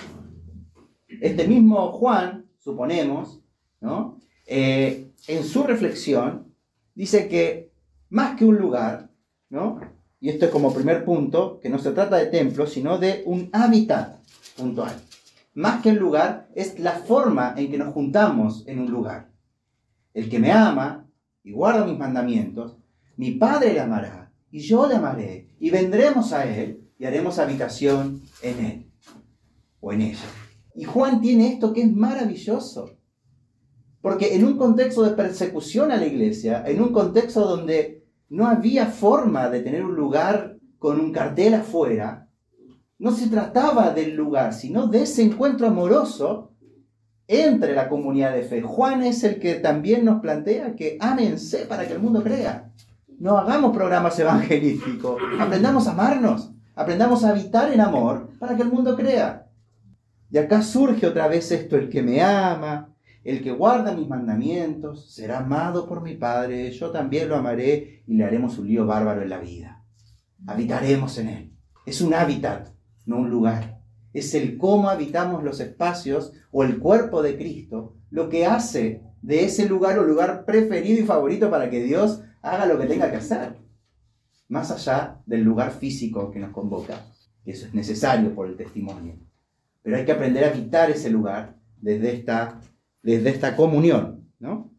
Este 1.21 1.47
mismo 1.47 1.91
Juan 1.91 2.45
suponemos, 2.57 3.41
¿no? 3.81 4.19
Eh, 4.47 5.11
en 5.27 5.43
su 5.43 5.63
reflexión, 5.63 6.53
dice 6.95 7.27
que 7.27 7.71
más 8.09 8.35
que 8.35 8.45
un 8.45 8.57
lugar, 8.57 9.11
¿no? 9.49 9.79
y 10.25 10.29
esto 10.29 10.45
es 10.45 10.51
como 10.51 10.73
primer 10.73 11.05
punto, 11.05 11.59
que 11.59 11.69
no 11.69 11.77
se 11.77 11.91
trata 11.91 12.17
de 12.17 12.25
templo, 12.25 12.65
sino 12.65 12.97
de 12.97 13.21
un 13.27 13.49
hábitat 13.53 14.21
puntual. 14.57 14.95
más 15.53 15.83
que 15.83 15.89
el 15.89 15.97
lugar, 15.97 16.49
es 16.55 16.79
la 16.79 16.93
forma 16.93 17.53
en 17.55 17.69
que 17.69 17.77
nos 17.77 17.93
juntamos 17.93 18.67
en 18.67 18.79
un 18.79 18.89
lugar. 18.89 19.29
El 20.15 20.29
que 20.29 20.39
me 20.39 20.49
ama 20.49 21.07
y 21.43 21.51
guarda 21.51 21.85
mis 21.85 21.99
mandamientos, 21.99 22.77
mi 23.17 23.31
Padre 23.31 23.73
le 23.73 23.81
amará 23.81 24.31
y 24.49 24.61
yo 24.61 24.87
le 24.87 24.95
amaré 24.95 25.49
y 25.59 25.69
vendremos 25.69 26.31
a 26.31 26.45
él 26.45 26.89
y 26.97 27.03
haremos 27.03 27.37
habitación 27.37 28.21
en 28.41 28.65
él 28.65 28.91
o 29.81 29.91
en 29.91 30.01
ella. 30.01 30.25
Y 30.73 30.85
Juan 30.85 31.19
tiene 31.19 31.49
esto 31.49 31.73
que 31.73 31.81
es 31.81 31.91
maravilloso. 31.93 32.97
Porque 33.99 34.35
en 34.35 34.45
un 34.45 34.57
contexto 34.57 35.03
de 35.03 35.15
persecución 35.15 35.91
a 35.91 35.97
la 35.97 36.05
iglesia, 36.05 36.63
en 36.65 36.81
un 36.81 36.93
contexto 36.93 37.41
donde 37.41 38.05
no 38.29 38.47
había 38.47 38.85
forma 38.85 39.49
de 39.49 39.63
tener 39.63 39.83
un 39.83 39.95
lugar 39.95 40.57
con 40.79 41.01
un 41.01 41.11
cartel 41.11 41.55
afuera, 41.55 42.29
no 42.97 43.11
se 43.11 43.27
trataba 43.27 43.89
del 43.89 44.15
lugar, 44.15 44.53
sino 44.53 44.87
de 44.87 45.01
ese 45.01 45.23
encuentro 45.23 45.67
amoroso 45.67 46.54
entre 47.27 47.73
la 47.73 47.89
comunidad 47.89 48.33
de 48.33 48.43
fe. 48.43 48.61
Juan 48.61 49.03
es 49.03 49.23
el 49.23 49.39
que 49.39 49.55
también 49.55 50.05
nos 50.05 50.21
plantea 50.21 50.75
que 50.75 50.97
ámense 50.99 51.65
para 51.65 51.87
que 51.87 51.93
el 51.93 51.99
mundo 51.99 52.23
crea. 52.23 52.71
No 53.19 53.37
hagamos 53.37 53.75
programas 53.75 54.17
evangelísticos, 54.19 55.21
aprendamos 55.39 55.87
a 55.87 55.91
amarnos, 55.91 56.51
aprendamos 56.75 57.23
a 57.23 57.29
habitar 57.29 57.71
en 57.71 57.81
amor 57.81 58.29
para 58.39 58.55
que 58.55 58.61
el 58.61 58.69
mundo 58.69 58.95
crea. 58.95 59.47
Y 60.29 60.37
acá 60.37 60.61
surge 60.61 61.07
otra 61.07 61.27
vez 61.27 61.51
esto, 61.51 61.77
el 61.77 61.89
que 61.89 62.03
me 62.03 62.21
ama, 62.21 62.93
el 63.23 63.41
que 63.41 63.51
guarda 63.51 63.95
mis 63.95 64.07
mandamientos, 64.07 65.11
será 65.11 65.39
amado 65.39 65.87
por 65.87 66.01
mi 66.01 66.15
Padre, 66.15 66.71
yo 66.71 66.91
también 66.91 67.29
lo 67.29 67.35
amaré 67.35 68.03
y 68.05 68.15
le 68.15 68.23
haremos 68.23 68.57
un 68.59 68.67
lío 68.67 68.85
bárbaro 68.85 69.21
en 69.21 69.29
la 69.29 69.39
vida. 69.39 69.83
Habitaremos 70.45 71.17
en 71.17 71.29
él. 71.29 71.53
Es 71.85 72.01
un 72.01 72.13
hábitat, 72.13 72.69
no 73.05 73.17
un 73.17 73.29
lugar. 73.29 73.74
Es 74.15 74.33
el 74.33 74.57
cómo 74.57 74.89
habitamos 74.89 75.43
los 75.43 75.59
espacios 75.59 76.31
o 76.49 76.63
el 76.63 76.79
cuerpo 76.79 77.21
de 77.21 77.35
Cristo, 77.35 77.97
lo 78.09 78.29
que 78.29 78.45
hace 78.45 79.01
de 79.21 79.43
ese 79.43 79.67
lugar 79.67 79.99
un 79.99 80.07
lugar 80.07 80.45
preferido 80.45 81.01
y 81.01 81.05
favorito 81.05 81.51
para 81.51 81.69
que 81.69 81.83
Dios 81.83 82.21
haga 82.41 82.65
lo 82.65 82.79
que 82.79 82.85
tenga 82.85 83.11
que 83.11 83.17
hacer, 83.17 83.57
más 84.47 84.71
allá 84.71 85.21
del 85.25 85.43
lugar 85.43 85.71
físico 85.71 86.31
que 86.31 86.39
nos 86.39 86.51
convoca. 86.51 87.05
Eso 87.43 87.65
es 87.65 87.73
necesario 87.73 88.33
por 88.33 88.47
el 88.47 88.55
testimonio. 88.55 89.19
Pero 89.81 89.97
hay 89.97 90.05
que 90.05 90.13
aprender 90.13 90.45
a 90.45 90.49
habitar 90.49 90.89
ese 90.89 91.09
lugar 91.09 91.57
desde 91.81 92.13
esta, 92.13 92.61
desde 93.03 93.31
esta 93.31 93.57
comunión, 93.57 94.29
¿no? 94.39 94.71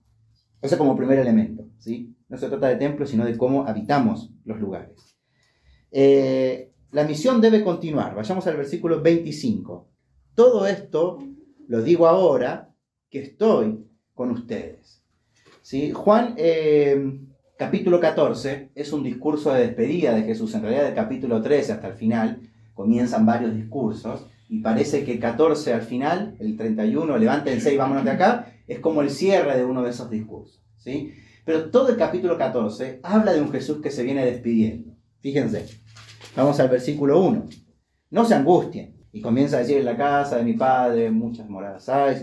Eso 0.63 0.79
como 0.79 0.97
primer 0.97 1.19
elemento, 1.19 1.69
¿sí? 1.77 2.17
No 2.31 2.39
se 2.39 2.49
trata 2.49 2.69
de 2.69 2.77
templo, 2.77 3.05
sino 3.05 3.27
de 3.27 3.37
cómo 3.37 3.67
habitamos 3.67 4.33
los 4.47 4.59
lugares. 4.59 5.15
Eh, 5.91 6.73
la 6.97 7.05
misión 7.05 7.43
debe 7.43 7.63
continuar. 7.63 8.15
Vayamos 8.15 8.47
al 8.47 8.57
versículo 8.57 9.03
25. 9.03 9.87
Todo 10.35 10.67
esto 10.67 11.19
lo 11.69 11.83
digo 11.83 12.07
ahora 12.09 12.75
que 13.11 13.21
estoy 13.21 13.87
con 14.15 14.31
ustedes. 14.31 15.03
Juan 15.93 16.33
eh, 16.39 17.21
capítulo 17.59 18.01
14 18.01 18.71
es 18.75 18.95
un 18.95 19.03
discurso 19.03 19.53
de 19.53 19.67
despedida 19.67 20.15
de 20.15 20.23
Jesús. 20.23 20.55
En 20.55 20.63
realidad, 20.63 20.85
del 20.85 20.95
capítulo 20.95 21.43
13 21.43 21.75
hasta 21.75 21.89
el 21.89 21.97
final 21.97 22.41
comienzan 22.73 23.27
varios 23.27 23.55
discursos. 23.55 24.27
Y 24.49 24.61
parece 24.61 25.05
que 25.05 25.19
14 25.19 25.75
al 25.75 25.83
final, 25.83 26.35
el 26.39 26.57
31, 26.57 27.19
levántense 27.19 27.75
y 27.75 27.77
vámonos 27.77 28.07
de 28.07 28.13
acá, 28.13 28.55
es 28.67 28.79
como 28.79 29.03
el 29.03 29.11
cierre 29.11 29.59
de 29.59 29.67
uno 29.67 29.83
de 29.83 29.91
esos 29.91 30.09
discursos. 30.09 30.63
¿sí? 30.79 31.13
Pero 31.45 31.71
todo 31.71 31.91
el 31.91 31.99
capítulo 31.99 32.39
14 32.39 33.01
habla 33.03 33.35
de 33.35 33.43
un 33.43 33.53
Jesús 33.53 33.83
que 33.83 33.91
se 33.91 34.03
viene 34.03 34.25
despidiendo. 34.25 34.97
Fíjense, 35.21 35.67
vamos 36.37 36.61
al 36.61 36.69
versículo 36.69 37.21
1. 37.23 37.47
No 38.11 38.25
se 38.25 38.35
angustien. 38.35 38.97
Y 39.13 39.23
comienza 39.23 39.57
a 39.57 39.61
decir 39.61 39.79
en 39.79 39.87
la 39.87 39.97
casa 39.97 40.37
de 40.37 40.45
mi 40.45 40.53
padre 40.53 41.11
muchas 41.11 41.49
moradas 41.49 41.89
hay, 41.89 42.17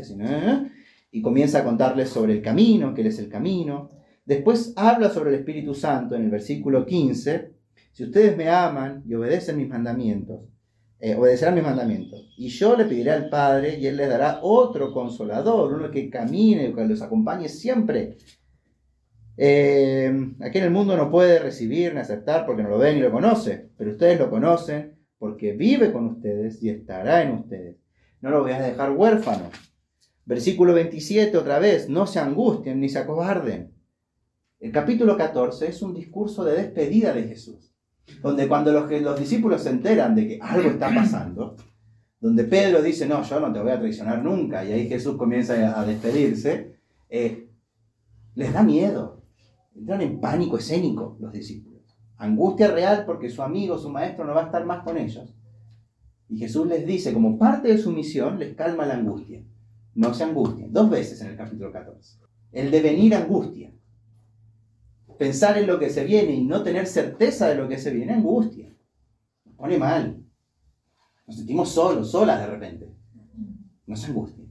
y 1.12 1.22
comienza 1.22 1.60
a 1.60 1.64
contarles 1.64 2.10
sobre 2.10 2.34
el 2.34 2.42
camino, 2.42 2.94
que 2.94 3.02
él 3.02 3.08
es 3.08 3.18
el 3.20 3.30
camino. 3.30 3.90
Después 4.26 4.74
habla 4.76 5.10
sobre 5.10 5.32
el 5.32 5.38
Espíritu 5.38 5.74
Santo 5.74 6.16
en 6.16 6.24
el 6.24 6.30
versículo 6.30 6.86
15. 6.86 7.52
Si 7.92 8.04
ustedes 8.04 8.38
me 8.38 8.50
aman 8.50 9.04
y 9.08 9.16
obedecen 9.16 9.58
mis 9.58 9.70
mandamientos, 9.70 10.42
eh, 11.00 11.16
obedecerán 11.16 11.56
mis 11.56 11.64
mandamientos. 11.64 12.34
Y 12.38 12.48
yo 12.50 12.78
le 12.78 12.86
pediré 12.86 13.12
al 13.12 13.30
Padre 13.30 13.78
y 13.78 13.88
Él 13.88 13.98
les 13.98 14.10
dará 14.10 14.40
otro 14.42 14.94
consolador, 14.94 15.74
uno 15.74 15.92
que 15.92 16.10
camine, 16.10 16.74
que 16.74 16.86
los 16.86 17.02
acompañe 17.02 17.50
siempre. 17.50 18.18
Eh, 19.38 20.32
aquí 20.42 20.60
en 20.60 20.66
el 20.66 20.72
mundo 20.72 20.96
no 20.96 21.10
puede 21.10 21.40
recibir 21.40 21.94
ni 21.94 22.00
aceptar 22.00 22.46
porque 22.46 22.64
no 22.64 22.70
lo 22.70 22.78
ve 22.78 22.94
ni 22.94 23.02
lo 23.02 23.12
conoce, 23.12 23.70
pero 23.78 23.92
ustedes 23.92 24.20
lo 24.20 24.30
conocen 24.30 24.98
porque 25.18 25.54
vive 25.54 25.92
con 25.92 26.06
ustedes 26.08 26.62
y 26.62 26.70
estará 26.70 27.24
en 27.24 27.34
ustedes. 27.34 27.78
No 28.22 28.30
lo 28.30 28.42
voy 28.42 28.52
a 28.52 28.62
dejar 28.62 28.92
huérfano. 28.92 29.50
Versículo 30.26 30.74
27 30.74 31.36
otra 31.38 31.60
vez, 31.60 31.90
no 31.90 32.08
se 32.08 32.20
angustien 32.20 32.80
ni 32.80 32.90
se 32.90 33.00
acobarden. 33.00 33.74
El 34.60 34.72
capítulo 34.72 35.18
14 35.18 35.68
es 35.68 35.82
un 35.82 35.94
discurso 35.94 36.46
de 36.46 36.54
despedida 36.54 37.14
de 37.14 37.24
Jesús 37.24 37.74
donde 38.22 38.48
cuando 38.48 38.72
los, 38.72 38.90
los 39.02 39.20
discípulos 39.20 39.64
se 39.64 39.70
enteran 39.70 40.16
de 40.16 40.28
que 40.28 40.40
algo 40.42 40.70
está 40.70 40.94
pasando, 40.94 41.56
donde 42.20 42.44
Pedro 42.46 42.82
dice, 42.82 43.06
no, 43.06 43.24
yo 43.24 43.40
no 43.40 43.52
te 43.52 43.60
voy 43.60 43.72
a 43.72 43.80
traicionar 43.80 44.24
nunca, 44.24 44.64
y 44.64 44.72
ahí 44.72 44.88
Jesús 44.88 45.18
comienza 45.18 45.80
a 45.80 45.86
despedirse, 45.86 46.76
eh, 47.10 47.50
les 48.36 48.54
da 48.54 48.64
miedo, 48.64 49.23
entran 49.76 50.02
en 50.02 50.20
pánico 50.20 50.58
escénico 50.58 51.18
los 51.20 51.32
discípulos. 51.32 51.82
Angustia 52.18 52.72
real 52.72 53.06
porque 53.06 53.30
su 53.30 53.42
amigo, 53.42 53.78
su 53.78 53.90
maestro 53.90 54.26
no 54.26 54.34
va 54.34 54.44
a 54.44 54.46
estar 54.46 54.66
más 54.66 54.84
con 54.84 54.98
ellos. 54.98 55.36
Y 56.30 56.38
Jesús 56.38 56.68
les 56.68 56.86
dice, 56.86 57.14
como 57.14 57.38
parte 57.38 57.68
de 57.68 57.78
su 57.78 57.92
misión, 57.92 58.40
les 58.40 58.56
calma 58.56 58.86
la 58.86 58.96
angustia. 58.96 59.44
No 59.96 60.14
se 60.14 60.24
angustien. 60.24 60.72
Dos 60.72 60.90
veces 60.90 61.22
en 61.22 61.28
el 61.28 61.38
capítulo 61.38 61.72
14. 61.72 62.20
El 62.52 62.72
devenir 62.72 63.14
angustia 63.14 63.74
pensar 65.18 65.58
en 65.58 65.68
lo 65.68 65.80
que 65.80 65.90
se 65.90 66.04
viene 66.04 66.34
y 66.34 66.44
no 66.44 66.64
tener 66.64 66.88
certeza 66.88 67.48
de 67.48 67.56
lo 67.56 67.68
que 67.68 67.78
se 67.78 67.92
viene, 67.92 68.14
angustia. 68.14 68.76
Nos 69.46 69.56
pone 69.56 69.78
mal. 69.78 70.24
Nos 71.28 71.38
sentimos 71.38 71.70
solos, 71.70 72.12
solas 72.12 72.40
de 72.42 72.48
repente. 72.48 72.94
No 73.86 73.96
se 73.96 74.08
angustia. 74.08 74.46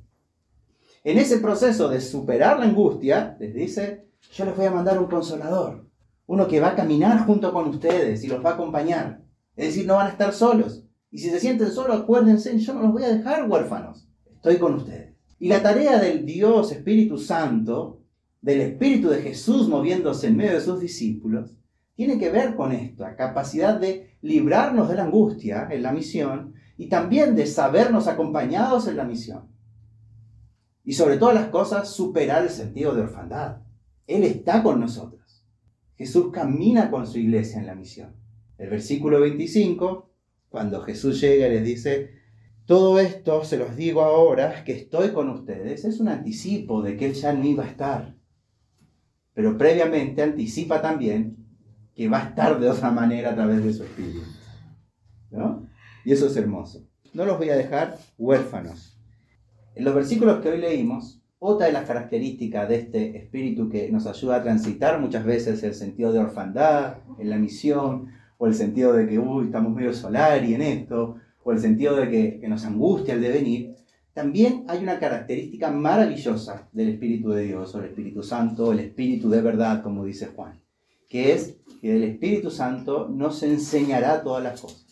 En 1.05 1.19
ese 1.19 1.39
proceso 1.39 1.89
de 1.89 2.01
superar 2.01 2.59
la 2.59 2.67
angustia, 2.67 3.37
les 3.41 3.55
dice, 3.55 4.02
yo 4.31 4.45
les 4.45 4.57
voy 4.57 4.67
a 4.67 4.71
mandar 4.71 4.99
un 4.99 5.07
consolador, 5.07 5.89
uno 6.27 6.47
que 6.47 6.61
va 6.61 6.69
a 6.69 6.77
caminar 6.77 7.27
junto 7.27 7.53
con 7.53 7.69
ustedes 7.69 8.23
y 8.25 8.29
los 8.29 8.45
va 8.45 8.51
a 8.51 8.55
acompañar. 8.55 9.23
Es 9.57 9.67
decir, 9.67 9.87
no 9.87 9.97
van 9.97 10.07
a 10.07 10.11
estar 10.11 10.33
solos. 10.33 10.85
Y 11.11 11.19
si 11.19 11.31
se 11.31 11.41
sienten 11.41 11.71
solos, 11.71 12.01
acuérdense, 12.01 12.59
yo 12.59 12.75
no 12.75 12.83
los 12.83 12.93
voy 12.93 13.05
a 13.05 13.15
dejar 13.15 13.49
huérfanos. 13.49 14.09
Estoy 14.35 14.59
con 14.59 14.75
ustedes. 14.75 15.15
Y 15.39 15.49
la 15.49 15.63
tarea 15.63 15.99
del 15.99 16.25
Dios 16.25 16.73
Espíritu 16.73 17.19
Santo 17.19 18.03
del 18.43 18.61
Espíritu 18.61 19.09
de 19.09 19.23
Jesús 19.23 19.69
moviéndose 19.69 20.27
en 20.27 20.37
medio 20.37 20.55
de 20.55 20.61
sus 20.61 20.81
discípulos, 20.81 21.57
tiene 21.95 22.19
que 22.19 22.31
ver 22.31 22.57
con 22.57 22.73
esto, 22.73 23.05
la 23.05 23.17
capacidad 23.17 23.79
de 23.79 24.17
librarnos 24.21 24.89
de 24.89 24.97
la 24.97 25.05
angustia 25.05 25.69
en 25.71 25.83
la 25.83 25.93
misión 25.93 26.55
y 26.77 26.89
también 26.89 27.37
de 27.37 27.47
sabernos 27.47 28.09
acompañados 28.09 28.89
en 28.89 28.97
la 28.97 29.05
misión. 29.05 29.49
Y 30.85 30.95
sobre 30.95 31.17
todas 31.17 31.37
las 31.37 31.49
cosas, 31.49 31.91
superar 31.91 32.43
el 32.43 32.51
sentido 32.51 32.95
de 32.95 33.03
orfandad. 33.03 33.59
Él 34.07 34.25
está 34.25 34.63
con 34.63 34.81
nosotros. 34.81 35.45
Jesús 35.97 36.31
camina 36.33 36.91
con 36.91 37.07
su 37.07 37.19
iglesia 37.19 37.61
en 37.61 37.67
la 37.67 37.75
misión. 37.75 38.17
El 38.59 38.71
versículo 38.71 39.21
25, 39.21 40.11
cuando 40.49 40.83
Jesús 40.83 41.21
llega 41.21 41.49
y 41.49 41.51
les 41.51 41.65
dice, 41.65 42.11
todo 42.67 42.99
esto 43.01 43.45
se 43.45 43.57
los 43.57 43.77
digo 43.77 44.03
ahora 44.03 44.65
que 44.65 44.73
estoy 44.73 45.11
con 45.11 45.31
ustedes, 45.31 45.85
es 45.85 46.01
un 46.01 46.09
anticipo 46.09 46.83
de 46.83 46.97
que 46.97 47.07
Él 47.07 47.15
ya 47.15 47.33
no 47.33 47.45
iba 47.45 47.65
a 47.65 47.69
estar 47.69 48.23
pero 49.35 49.57
previamente 49.57 50.23
anticipa 50.23 50.83
también 50.83 51.37
que 51.95 52.09
va 52.09 52.23
a 52.23 52.29
estar 52.29 52.59
de 52.59 52.69
otra 52.69 52.91
manera 52.91 53.31
a 53.31 53.35
través 53.35 53.65
de 53.65 53.73
su 53.73 53.85
espíritu. 53.85 54.23
¿No? 55.31 55.69
Y 56.05 56.13
eso 56.13 56.27
es 56.27 56.37
hermoso. 56.37 56.87
No 57.15 57.25
los 57.25 57.39
voy 57.39 57.51
a 57.51 57.57
dejar 57.57 57.99
huérfanos. 58.19 58.99
En 59.75 59.85
los 59.85 59.95
versículos 59.95 60.41
que 60.41 60.51
hoy 60.51 60.59
leímos, 60.59 61.22
otra 61.45 61.67
de 61.67 61.73
las 61.73 61.87
características 61.87 62.69
de 62.69 62.77
este 62.77 63.17
espíritu 63.17 63.69
que 63.69 63.91
nos 63.91 64.07
ayuda 64.07 64.37
a 64.37 64.43
transitar 64.45 65.01
muchas 65.01 65.25
veces 65.25 65.61
el 65.65 65.75
sentido 65.75 66.13
de 66.13 66.21
orfandad 66.21 66.99
en 67.19 67.31
la 67.31 67.37
misión, 67.37 68.13
o 68.39 68.47
el 68.47 68.55
sentido 68.55 68.93
de 68.93 69.09
que, 69.09 69.19
uy, 69.19 69.47
estamos 69.47 69.75
medio 69.75 69.93
solari 69.93 70.55
en 70.55 70.63
esto, 70.63 71.17
o 71.43 71.51
el 71.51 71.59
sentido 71.59 71.97
de 71.97 72.09
que, 72.09 72.41
que 72.41 72.49
nos 72.49 72.65
angustia 72.65 73.15
el 73.15 73.23
devenir, 73.23 73.75
también 74.13 74.65
hay 74.69 74.85
una 74.85 75.01
característica 75.01 75.71
maravillosa 75.73 76.69
del 76.71 76.91
Espíritu 76.91 77.31
de 77.31 77.45
Dios, 77.45 77.75
o 77.75 77.81
el 77.81 77.87
Espíritu 77.87 78.23
Santo, 78.23 78.71
el 78.71 78.79
Espíritu 78.79 79.29
de 79.29 79.43
verdad, 79.43 79.83
como 79.83 80.05
dice 80.05 80.27
Juan, 80.27 80.61
que 81.09 81.33
es 81.33 81.57
que 81.81 81.97
el 81.97 82.05
Espíritu 82.05 82.53
Santo 82.53 83.09
nos 83.09 83.43
enseñará 83.43 84.23
todas 84.23 84.45
las 84.45 84.61
cosas, 84.61 84.87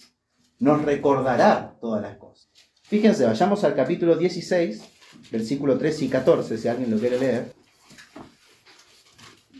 nos 0.58 0.84
recordará 0.84 1.76
todas 1.80 2.02
las 2.02 2.16
cosas. 2.16 2.50
Fíjense, 2.82 3.24
vayamos 3.24 3.62
al 3.62 3.76
capítulo 3.76 4.16
16, 4.16 4.99
versículo 5.30 5.78
13 5.78 6.04
y 6.04 6.08
14, 6.08 6.58
si 6.58 6.68
alguien 6.68 6.90
lo 6.90 6.98
quiere 6.98 7.18
leer. 7.18 7.52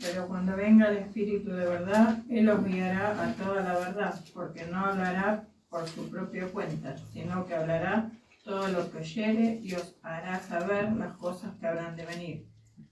Pero 0.01 0.27
cuando 0.29 0.57
venga 0.57 0.89
el 0.89 0.99
Espíritu 0.99 1.51
de 1.51 1.67
verdad, 1.67 2.19
Él 2.31 2.49
os 2.49 2.65
guiará 2.65 3.23
a 3.23 3.35
toda 3.35 3.63
la 3.63 3.79
verdad, 3.79 4.21
porque 4.33 4.65
no 4.67 4.79
hablará 4.79 5.47
por 5.69 5.87
su 5.89 6.09
propia 6.09 6.47
cuenta, 6.49 6.97
sino 7.13 7.47
que 7.47 7.55
hablará 7.55 8.11
todo 8.45 8.69
lo 8.69 8.91
que 8.91 8.99
oyere 8.99 9.61
y 9.63 9.75
os 9.75 9.95
hará 10.03 10.41
saber 10.41 10.93
las 10.93 11.17
cosas 11.17 11.55
que 11.61 11.67
habrán 11.67 11.97
de 11.97 12.07
venir. 12.07 12.47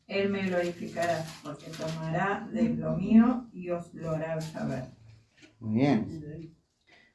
Él 0.06 0.28
me 0.30 0.46
glorificará, 0.46 1.24
porque 1.42 1.66
tomará 1.70 2.48
de 2.52 2.70
lo 2.70 2.96
mío 2.96 3.46
y 3.52 3.70
os 3.70 3.92
lo 3.94 4.10
hará 4.10 4.40
saber. 4.40 4.84
Muy 5.60 5.80
bien. 5.80 6.54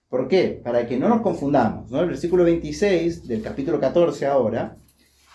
¿Por 0.09 0.27
qué? 0.27 0.61
Para 0.63 0.85
que 0.85 0.97
no 0.97 1.09
nos 1.09 1.21
confundamos. 1.21 1.89
¿no? 1.89 2.01
El 2.01 2.09
versículo 2.09 2.43
26 2.43 3.27
del 3.27 3.41
capítulo 3.41 3.79
14 3.79 4.25
ahora 4.27 4.75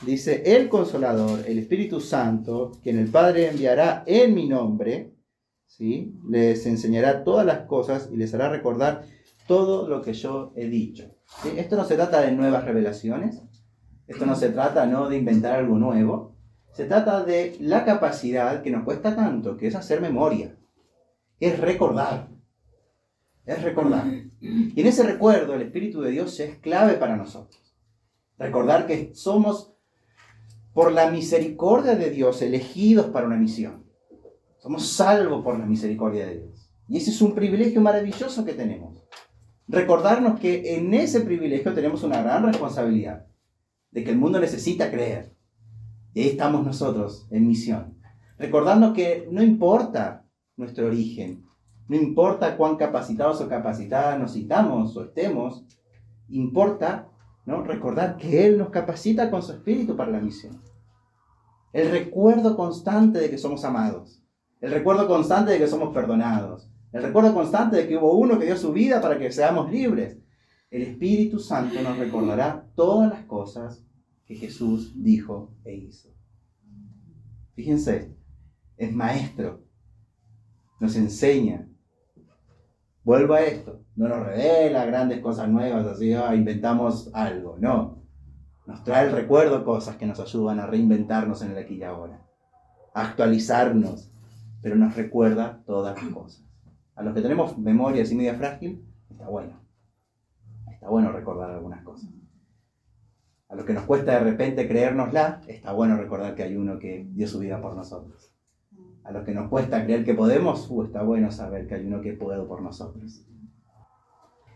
dice, 0.03 0.43
el 0.57 0.69
consolador, 0.69 1.41
el 1.47 1.59
Espíritu 1.59 2.01
Santo, 2.01 2.73
quien 2.83 2.99
el 2.99 3.09
Padre 3.09 3.49
enviará 3.49 4.05
en 4.07 4.35
mi 4.35 4.49
nombre, 4.49 5.15
¿sí? 5.67 6.15
les 6.29 6.67
enseñará 6.67 7.25
todas 7.25 7.45
las 7.47 7.61
cosas 7.67 8.09
y 8.13 8.17
les 8.17 8.35
hará 8.35 8.49
recordar 8.49 9.05
todo 9.47 9.89
lo 9.89 10.03
que 10.03 10.13
yo 10.13 10.53
he 10.57 10.69
dicho. 10.69 11.11
Esto 11.57 11.77
no 11.77 11.85
se 11.85 11.97
trata 11.97 12.21
de 12.21 12.33
nuevas 12.33 12.65
revelaciones, 12.65 13.43
esto 14.07 14.27
no 14.27 14.35
se 14.35 14.51
trata 14.51 14.87
¿no? 14.87 15.09
de 15.09 15.19
inventar 15.19 15.55
algo 15.55 15.79
nuevo, 15.79 16.37
se 16.73 16.85
trata 16.85 17.25
de 17.25 17.57
la 17.61 17.85
capacidad 17.85 18.63
que 18.63 18.71
nos 18.71 18.85
cuesta 18.85 19.17
tanto, 19.17 19.57
que 19.57 19.67
es 19.67 19.75
hacer 19.75 20.01
memoria, 20.01 20.57
es 21.41 21.59
recordar, 21.59 22.29
es 23.45 23.63
recordar. 23.63 24.07
Y 24.41 24.81
en 24.81 24.87
ese 24.87 25.03
recuerdo 25.03 25.55
el 25.55 25.63
Espíritu 25.63 26.01
de 26.01 26.11
Dios 26.11 26.39
es 26.41 26.59
clave 26.59 26.95
para 26.95 27.17
nosotros. 27.17 27.77
Recordar 28.39 28.87
que 28.87 29.13
somos, 29.15 29.75
por 30.73 30.93
la 30.93 31.11
misericordia 31.11 31.95
de 31.95 32.11
Dios, 32.11 32.43
elegidos 32.43 33.07
para 33.07 33.27
una 33.27 33.37
misión. 33.37 33.85
Somos 34.59 34.89
salvos 34.89 35.43
por 35.43 35.59
la 35.59 35.67
misericordia 35.67 36.27
de 36.27 36.41
Dios. 36.41 36.71
Y 36.89 36.97
ese 36.97 37.11
es 37.11 37.21
un 37.21 37.35
privilegio 37.35 37.81
maravilloso 37.81 38.45
que 38.45 38.55
tenemos. 38.55 39.05
Recordarnos 39.67 40.41
que 40.41 40.77
en 40.77 40.95
ese 40.95 41.21
privilegio 41.21 41.75
tenemos 41.75 42.03
una 42.03 42.23
gran 42.23 42.45
responsabilidad, 42.45 43.27
de 43.91 44.05
que 44.05 44.11
el 44.11 44.19
mundo 44.19 44.41
necesita 44.41 44.91
creer. 44.91 45.35
Y 46.15 46.23
ahí 46.23 46.29
estamos 46.29 46.65
nosotros 46.65 47.27
en 47.31 47.47
misión. 47.47 47.99
Recordarnos 48.39 48.95
que 48.95 49.29
no 49.31 49.43
importa 49.43 50.25
nuestro 50.57 50.87
origen, 50.87 51.45
no 51.89 51.97
importa 51.97 52.57
cuán 52.57 52.77
capacitados 52.77 53.41
o 53.41 53.49
capacitadas 53.49 54.19
nos 54.19 54.35
citamos 54.35 54.97
o 54.97 55.05
estemos, 55.05 55.65
importa 56.29 57.09
¿no? 57.49 57.63
recordar 57.63 58.19
que 58.19 58.47
Él 58.47 58.59
nos 58.59 58.69
capacita 58.69 59.31
con 59.31 59.43
su 59.43 59.53
espíritu 59.53 59.97
para 59.97 60.11
la 60.11 60.21
misión. 60.21 60.61
El 61.73 61.91
recuerdo 61.91 62.55
constante 62.55 63.19
de 63.19 63.31
que 63.31 63.39
somos 63.39 63.65
amados. 63.65 64.23
El 64.61 64.71
recuerdo 64.71 65.09
constante 65.09 65.53
de 65.53 65.59
que 65.59 65.67
somos 65.67 65.95
perdonados. 65.95 66.71
El 66.93 67.03
recuerdo 67.03 67.33
constante 67.33 67.79
de 67.79 67.89
que 67.89 67.97
hubo 67.97 68.19
uno 68.19 68.39
que 68.39 68.45
dio 68.45 68.57
su 68.59 68.71
vida 68.75 69.01
para 69.01 69.19
que 69.19 69.33
seamos 69.33 69.71
libres. 69.71 70.19
El 70.71 70.83
Espíritu 70.83 71.39
Santo 71.39 71.81
nos 71.81 71.97
recordará 71.97 72.69
todas 72.75 73.09
las 73.09 73.25
cosas 73.25 73.83
que 74.27 74.35
Jesús 74.35 74.93
dijo 75.03 75.55
e 75.65 75.75
hizo. 75.75 76.11
Fíjense, 77.55 78.15
es 78.77 78.93
maestro, 78.93 79.65
nos 80.81 80.97
enseña. 80.97 81.67
Vuelvo 83.09 83.33
a 83.33 83.41
esto, 83.41 83.87
no 83.97 84.07
nos 84.07 84.27
revela 84.27 84.85
grandes 84.85 85.21
cosas 85.21 85.49
nuevas, 85.49 85.87
así 85.87 86.13
ah, 86.13 86.35
inventamos 86.35 87.11
algo, 87.15 87.57
no. 87.59 88.03
Nos 88.67 88.85
trae 88.85 89.07
el 89.07 89.13
recuerdo 89.13 89.65
cosas 89.65 89.97
que 89.97 90.05
nos 90.05 90.21
ayudan 90.21 90.61
a 90.61 90.67
reinventarnos 90.67 91.41
en 91.41 91.53
el 91.53 91.57
aquí 91.57 91.77
y 91.77 91.85
ahora, 91.85 92.21
actualizarnos, 92.93 94.13
pero 94.61 94.77
nos 94.77 94.95
recuerda 94.95 95.63
todas 95.65 95.97
las 95.97 96.13
cosas. 96.13 96.45
A 96.97 97.03
los 97.03 97.15
que 97.15 97.23
tenemos 97.23 97.57
memoria 97.57 98.03
así 98.03 98.15
media 98.15 98.35
frágil, 98.35 98.87
está 99.09 99.27
bueno. 99.27 99.59
Está 100.71 100.91
bueno 100.91 101.11
recordar 101.11 101.51
algunas 101.51 101.83
cosas 101.83 102.11
a 103.49 103.55
lo 103.55 103.65
que 103.65 103.73
nos 103.73 103.85
cuesta 103.85 104.13
de 104.13 104.21
repente 104.21 104.69
creérnosla, 104.69 105.41
está 105.47 105.73
bueno 105.73 105.97
recordar 105.97 106.35
que 106.35 106.43
hay 106.43 106.57
uno 106.57 106.79
que 106.79 107.07
dio 107.09 107.27
su 107.27 107.39
vida 107.39 107.59
por 107.63 107.75
nosotros. 107.75 108.35
A 109.05 109.13
los 109.13 109.25
que 109.25 109.33
nos 109.33 109.49
cuesta 109.49 109.85
creer 109.85 110.05
que 110.05 110.15
podemos, 110.15 110.67
uh, 110.71 110.85
está 110.85 111.03
bueno 111.03 111.31
saber 111.31 111.67
que 111.67 111.77
hay 111.77 111.87
uno 111.87 112.01
que 112.01 112.13
puede 112.13 112.43
por 112.45 112.61
nosotros. 112.61 113.25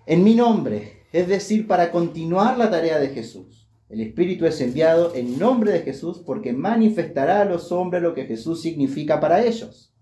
En 0.07 0.25
mi 0.25 0.35
nombre, 0.35 1.05
es 1.13 1.29
decir, 1.29 1.67
para 1.67 1.91
continuar 1.91 2.59
la 2.59 2.71
tarea 2.71 2.99
de 2.99 3.09
Jesús. 3.09 3.71
El 3.89 4.01
Espíritu 4.01 4.47
es 4.47 4.61
enviado 4.61 5.15
en 5.15 5.39
nombre 5.39 5.71
de 5.71 5.81
Jesús 5.81 6.23
porque 6.25 6.53
manifestará 6.53 7.43
a 7.43 7.45
los 7.45 7.71
hombres 7.73 8.03
lo 8.03 8.15
que 8.15 8.25
Jesús 8.25 8.63
significa 8.63 9.21
para 9.21 9.45
ellos. 9.45 9.95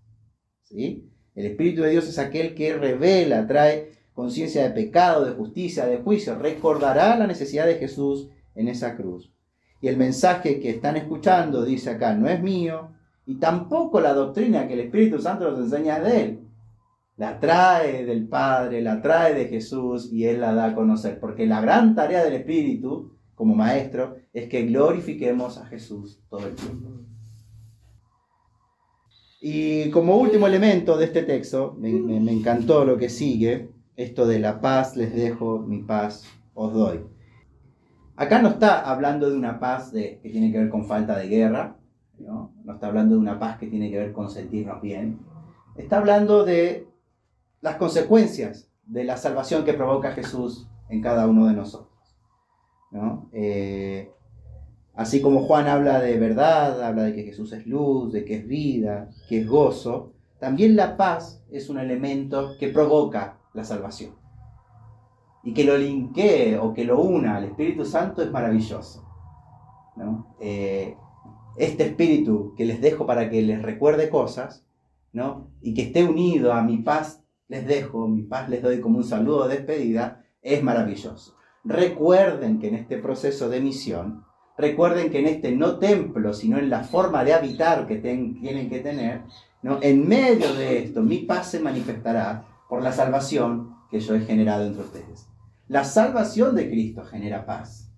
¿Sí? 0.62 1.10
El 1.34 1.46
Espíritu 1.46 1.82
de 1.82 1.90
Dios 1.90 2.08
es 2.08 2.18
aquel 2.18 2.54
que 2.54 2.74
revela, 2.74 3.46
trae 3.46 3.90
conciencia 4.12 4.62
de 4.62 4.70
pecado, 4.70 5.24
de 5.24 5.32
justicia, 5.32 5.86
de 5.86 5.98
juicio, 5.98 6.38
recordará 6.38 7.16
la 7.16 7.26
necesidad 7.26 7.66
de 7.66 7.76
Jesús 7.76 8.28
en 8.54 8.68
esa 8.68 8.96
cruz. 8.96 9.32
Y 9.80 9.88
el 9.88 9.96
mensaje 9.96 10.60
que 10.60 10.70
están 10.70 10.96
escuchando, 10.96 11.64
dice 11.64 11.90
acá, 11.90 12.14
no 12.14 12.28
es 12.28 12.40
mío, 12.42 12.92
y 13.26 13.36
tampoco 13.36 14.00
la 14.00 14.14
doctrina 14.14 14.66
que 14.66 14.74
el 14.74 14.80
Espíritu 14.80 15.20
Santo 15.20 15.50
nos 15.50 15.60
enseña 15.60 16.00
de 16.00 16.22
Él. 16.22 16.40
La 17.16 17.38
trae 17.38 18.04
del 18.04 18.26
Padre, 18.28 18.80
la 18.80 19.02
trae 19.02 19.34
de 19.34 19.46
Jesús 19.46 20.10
y 20.10 20.24
Él 20.24 20.40
la 20.40 20.54
da 20.54 20.66
a 20.66 20.74
conocer. 20.74 21.20
Porque 21.20 21.46
la 21.46 21.60
gran 21.60 21.94
tarea 21.94 22.24
del 22.24 22.34
Espíritu, 22.34 23.16
como 23.34 23.54
maestro, 23.54 24.16
es 24.32 24.48
que 24.48 24.64
glorifiquemos 24.64 25.58
a 25.58 25.66
Jesús 25.66 26.20
todo 26.28 26.46
el 26.46 26.54
tiempo. 26.54 26.88
Y 29.42 29.90
como 29.90 30.16
último 30.16 30.46
elemento 30.46 30.96
de 30.96 31.06
este 31.06 31.22
texto, 31.22 31.76
me, 31.78 31.92
me 31.92 32.32
encantó 32.32 32.84
lo 32.84 32.98
que 32.98 33.08
sigue, 33.08 33.70
esto 33.96 34.26
de 34.26 34.38
la 34.38 34.60
paz 34.60 34.96
les 34.96 35.14
dejo, 35.14 35.60
mi 35.60 35.82
paz 35.82 36.24
os 36.54 36.72
doy. 36.72 37.00
Acá 38.16 38.42
no 38.42 38.48
está 38.48 38.80
hablando 38.80 39.30
de 39.30 39.36
una 39.36 39.58
paz 39.60 39.92
de, 39.92 40.20
que 40.22 40.28
tiene 40.28 40.52
que 40.52 40.58
ver 40.58 40.68
con 40.68 40.86
falta 40.86 41.18
de 41.18 41.28
guerra, 41.28 41.79
¿no? 42.20 42.52
no 42.64 42.74
está 42.74 42.88
hablando 42.88 43.14
de 43.14 43.20
una 43.20 43.38
paz 43.38 43.58
que 43.58 43.66
tiene 43.66 43.90
que 43.90 43.98
ver 43.98 44.12
con 44.12 44.30
sentirnos 44.30 44.80
bien, 44.80 45.20
está 45.76 45.98
hablando 45.98 46.44
de 46.44 46.88
las 47.60 47.76
consecuencias 47.76 48.70
de 48.84 49.04
la 49.04 49.16
salvación 49.16 49.64
que 49.64 49.74
provoca 49.74 50.12
Jesús 50.12 50.68
en 50.88 51.00
cada 51.00 51.26
uno 51.26 51.46
de 51.46 51.54
nosotros. 51.54 51.90
¿no? 52.90 53.28
Eh, 53.32 54.10
así 54.94 55.20
como 55.20 55.42
Juan 55.42 55.68
habla 55.68 56.00
de 56.00 56.18
verdad, 56.18 56.82
habla 56.82 57.04
de 57.04 57.14
que 57.14 57.22
Jesús 57.22 57.52
es 57.52 57.66
luz, 57.66 58.12
de 58.12 58.24
que 58.24 58.36
es 58.36 58.46
vida, 58.46 59.10
que 59.28 59.40
es 59.40 59.48
gozo, 59.48 60.12
también 60.38 60.74
la 60.74 60.96
paz 60.96 61.44
es 61.50 61.68
un 61.68 61.78
elemento 61.78 62.56
que 62.58 62.68
provoca 62.68 63.38
la 63.52 63.64
salvación 63.64 64.14
y 65.42 65.54
que 65.54 65.64
lo 65.64 65.76
linkee 65.76 66.56
o 66.60 66.72
que 66.74 66.84
lo 66.84 67.00
una 67.00 67.36
al 67.36 67.44
Espíritu 67.44 67.84
Santo 67.84 68.22
es 68.22 68.30
maravilloso. 68.30 69.06
Eh, 70.40 70.96
este 71.60 71.84
espíritu 71.84 72.54
que 72.56 72.64
les 72.64 72.80
dejo 72.80 73.06
para 73.06 73.28
que 73.28 73.42
les 73.42 73.60
recuerde 73.62 74.08
cosas, 74.08 74.64
¿no? 75.12 75.50
y 75.60 75.74
que 75.74 75.82
esté 75.82 76.04
unido 76.04 76.52
a 76.52 76.62
mi 76.62 76.78
paz 76.78 77.22
les 77.48 77.66
dejo, 77.66 78.08
mi 78.08 78.22
paz 78.22 78.48
les 78.48 78.62
doy 78.62 78.80
como 78.80 78.98
un 78.98 79.04
saludo 79.04 79.46
de 79.46 79.56
despedida, 79.56 80.24
es 80.40 80.62
maravilloso. 80.62 81.36
Recuerden 81.64 82.58
que 82.58 82.68
en 82.68 82.76
este 82.76 82.96
proceso 82.96 83.48
de 83.50 83.60
misión, 83.60 84.24
recuerden 84.56 85.10
que 85.10 85.18
en 85.18 85.26
este 85.26 85.52
no 85.52 85.78
templo, 85.78 86.32
sino 86.32 86.58
en 86.58 86.70
la 86.70 86.84
forma 86.84 87.24
de 87.24 87.34
habitar 87.34 87.86
que 87.86 87.96
tienen 87.96 88.70
que 88.70 88.78
tener, 88.78 89.22
¿no? 89.62 89.78
en 89.82 90.08
medio 90.08 90.54
de 90.54 90.84
esto 90.84 91.02
mi 91.02 91.18
paz 91.18 91.50
se 91.50 91.60
manifestará 91.60 92.46
por 92.68 92.82
la 92.82 92.92
salvación 92.92 93.76
que 93.90 94.00
yo 94.00 94.14
he 94.14 94.20
generado 94.20 94.64
entre 94.64 94.84
ustedes. 94.84 95.28
La 95.68 95.84
salvación 95.84 96.54
de 96.54 96.70
Cristo 96.70 97.04
genera 97.04 97.44
paz. 97.44 97.90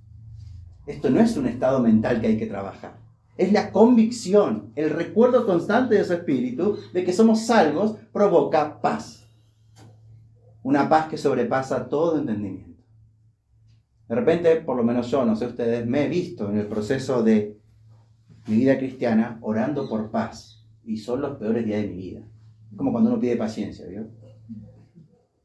Esto 0.87 1.11
no 1.11 1.21
es 1.21 1.37
un 1.37 1.47
estado 1.47 1.79
mental 1.79 2.21
que 2.21 2.27
hay 2.27 2.39
que 2.39 2.47
trabajar. 2.47 3.03
Es 3.37 3.53
la 3.53 3.73
convicción, 3.73 4.73
el 4.77 4.91
recuerdo 4.91 5.47
constante 5.47 5.95
de 5.95 6.05
su 6.05 6.13
espíritu 6.13 6.79
de 6.93 7.05
que 7.05 7.13
somos 7.13 7.47
salvos 7.47 7.97
provoca 8.13 8.81
paz. 8.81 9.27
Una 10.63 10.89
paz 10.89 11.09
que 11.09 11.17
sobrepasa 11.17 11.89
todo 11.89 12.19
entendimiento. 12.19 12.83
De 14.09 14.15
repente, 14.15 14.57
por 14.57 14.77
lo 14.77 14.85
menos 14.85 15.11
yo, 15.11 15.25
no 15.25 15.35
sé 15.35 15.47
ustedes, 15.47 15.87
me 15.87 16.05
he 16.05 16.09
visto 16.09 16.51
en 16.51 16.59
el 16.59 16.67
proceso 16.67 17.23
de 17.23 17.59
mi 18.47 18.57
vida 18.57 18.77
cristiana 18.77 19.39
orando 19.41 19.89
por 19.89 20.11
paz. 20.11 20.67
Y 20.85 20.99
son 20.99 21.23
los 21.23 21.39
peores 21.39 21.65
días 21.65 21.81
de 21.81 21.89
mi 21.89 21.97
vida. 21.97 22.21
Es 22.71 22.77
como 22.77 22.93
cuando 22.93 23.11
uno 23.11 23.21
pide 23.21 23.37
paciencia, 23.37 23.87
¿vio? 23.87 24.09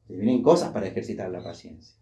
Te 0.07 0.15
vienen 0.15 0.41
cosas 0.41 0.71
para 0.71 0.87
ejercitar 0.87 1.29
la 1.29 1.43
paciencia. 1.43 1.95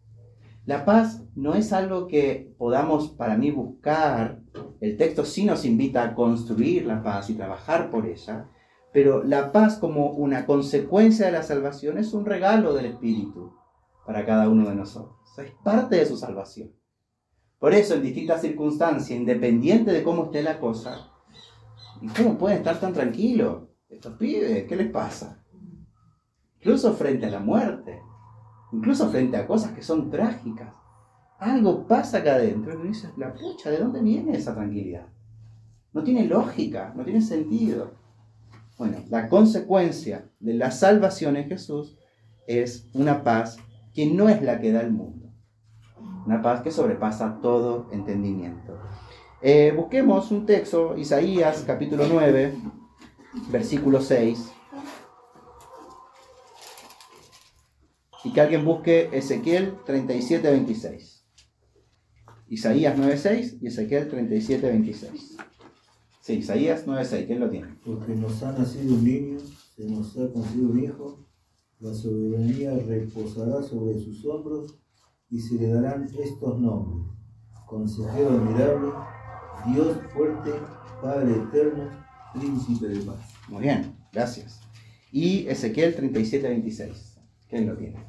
La 0.66 0.86
paz 0.86 1.24
no 1.36 1.54
es 1.54 1.72
algo 1.74 2.08
que 2.08 2.54
podamos 2.58 3.10
para 3.10 3.38
mí 3.38 3.52
buscar. 3.52 4.40
El 4.80 4.98
texto 4.98 5.26
sí 5.26 5.46
nos 5.46 5.66
invita 5.66 6.04
a 6.04 6.16
construir 6.16 6.86
la 6.86 7.02
paz 7.04 7.30
y 7.30 7.36
trabajar 7.36 7.90
por 7.90 8.06
ella, 8.06 8.50
pero 8.94 9.24
la 9.24 9.52
paz 9.52 9.78
como 9.78 10.12
una 10.12 10.46
consecuencia 10.46 11.26
de 11.26 11.32
la 11.32 11.44
salvación 11.44 11.98
es 11.98 12.14
un 12.14 12.26
regalo 12.26 12.74
del 12.74 12.86
Espíritu 12.86 13.54
para 14.06 14.26
cada 14.26 14.50
uno 14.50 14.70
de 14.70 14.76
nosotros. 14.76 15.16
Es 15.38 15.52
parte 15.64 15.98
de 15.98 16.06
su 16.06 16.18
salvación. 16.18 16.72
Por 17.60 17.74
eso, 17.74 17.96
en 17.96 18.04
distintas 18.04 18.42
circunstancias, 18.42 19.12
independiente 19.12 19.92
de 19.92 20.04
cómo 20.04 20.26
esté 20.26 20.44
la 20.44 20.60
cosa, 20.60 21.12
¿y 22.02 22.08
cómo 22.08 22.38
pueden 22.38 22.60
estar 22.60 22.80
tan 22.80 22.94
tranquilos? 22.94 23.64
Estos 23.90 24.14
pibes, 24.14 24.66
¿qué 24.66 24.76
les 24.76 24.92
pasa? 24.92 25.44
Incluso 26.60 26.94
frente 26.94 27.26
a 27.26 27.30
la 27.30 27.40
muerte 27.40 28.02
incluso 28.76 29.10
frente 29.10 29.38
a 29.38 29.48
cosas 29.48 29.72
que 29.72 29.82
son 29.82 30.10
trágicas. 30.10 30.74
Algo 31.40 31.88
pasa 31.88 32.20
acá 32.20 32.36
adentro 32.36 32.82
que 32.82 32.88
dices, 32.88 33.12
la 33.18 33.34
pucha, 33.34 33.70
¿de 33.70 33.78
dónde 33.78 34.02
viene 34.02 34.38
esa 34.38 34.54
tranquilidad? 34.54 35.08
No 35.94 36.04
tiene 36.04 36.26
lógica, 36.26 36.94
no 36.96 37.04
tiene 37.04 37.22
sentido. 37.22 37.94
Bueno, 38.78 38.98
la 39.10 39.30
consecuencia 39.30 40.30
de 40.40 40.54
la 40.54 40.72
salvación 40.72 41.38
en 41.38 41.48
Jesús 41.48 41.98
es 42.48 42.90
una 42.94 43.24
paz 43.24 43.58
que 43.94 44.06
no 44.06 44.28
es 44.30 44.42
la 44.42 44.60
que 44.60 44.72
da 44.72 44.82
el 44.82 44.92
mundo. 44.92 45.30
Una 46.26 46.42
paz 46.42 46.62
que 46.62 46.72
sobrepasa 46.72 47.40
todo 47.42 47.88
entendimiento. 47.92 48.78
Eh, 49.42 49.74
busquemos 49.76 50.32
un 50.32 50.46
texto, 50.46 50.98
Isaías 50.98 51.64
capítulo 51.66 52.06
9, 52.10 52.56
versículo 53.50 54.02
6. 54.02 54.52
Y 58.24 58.34
que 58.34 58.42
alguien 58.42 58.66
busque 58.66 59.10
Ezequiel 59.14 59.78
37, 59.86 60.50
26. 60.50 61.15
Isaías 62.48 62.98
9.6 62.98 63.58
y 63.62 63.68
Ezequiel 63.68 64.12
37.26. 64.12 65.38
Sí, 66.22 66.34
Isaías 66.34 66.86
9.6, 66.86 67.28
¿quién 67.28 67.40
lo 67.40 67.50
tiene? 67.50 67.76
Porque 67.84 68.14
nos 68.16 68.44
ha 68.44 68.52
nacido 68.52 68.96
un 68.96 69.04
niño, 69.04 69.40
se 69.40 69.86
nos 69.86 70.16
ha 70.18 70.32
conocido 70.32 70.70
un 70.70 70.84
hijo, 70.84 71.26
la 71.80 71.92
soberanía 71.94 72.78
reposará 72.88 73.64
sobre 73.64 73.98
sus 74.00 74.24
hombros 74.26 74.78
y 75.30 75.40
se 75.40 75.56
le 75.56 75.70
darán 75.70 76.08
estos 76.18 76.60
nombres. 76.60 77.12
Consejero 77.68 78.30
admirable, 78.30 78.92
Dios 79.74 79.98
fuerte, 80.14 80.52
Padre 81.02 81.36
eterno, 81.36 81.90
príncipe 82.34 82.90
de 82.90 83.00
paz. 83.02 83.34
Muy 83.50 83.64
bien, 83.64 83.96
gracias. 84.14 84.62
Y 85.12 85.48
Ezequiel 85.48 85.96
37.26, 85.96 87.18
¿quién 87.50 87.68
lo 87.68 87.76
tiene? 87.76 88.06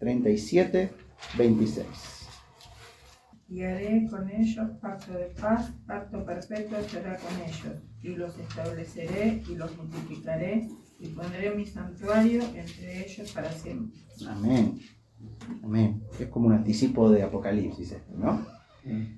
37.26 0.00 2.13
y 3.54 3.62
haré 3.62 4.08
con 4.10 4.28
ellos 4.28 4.68
pacto 4.80 5.12
de 5.12 5.26
paz, 5.40 5.72
pacto 5.86 6.24
perfecto 6.24 6.74
será 6.88 7.16
con 7.16 7.40
ellos, 7.40 7.80
y 8.02 8.08
los 8.16 8.36
estableceré 8.36 9.44
y 9.48 9.54
los 9.54 9.76
multiplicaré, 9.76 10.68
y 10.98 11.06
pondré 11.10 11.54
mi 11.54 11.64
santuario 11.64 12.42
entre 12.56 13.06
ellos 13.06 13.30
para 13.30 13.52
siempre. 13.52 14.00
Amén. 14.26 14.80
Amén. 15.62 16.02
Es 16.18 16.26
como 16.26 16.48
un 16.48 16.54
anticipo 16.54 17.08
de 17.08 17.22
Apocalipsis 17.22 17.92
esto, 17.92 18.12
¿no? 18.16 18.44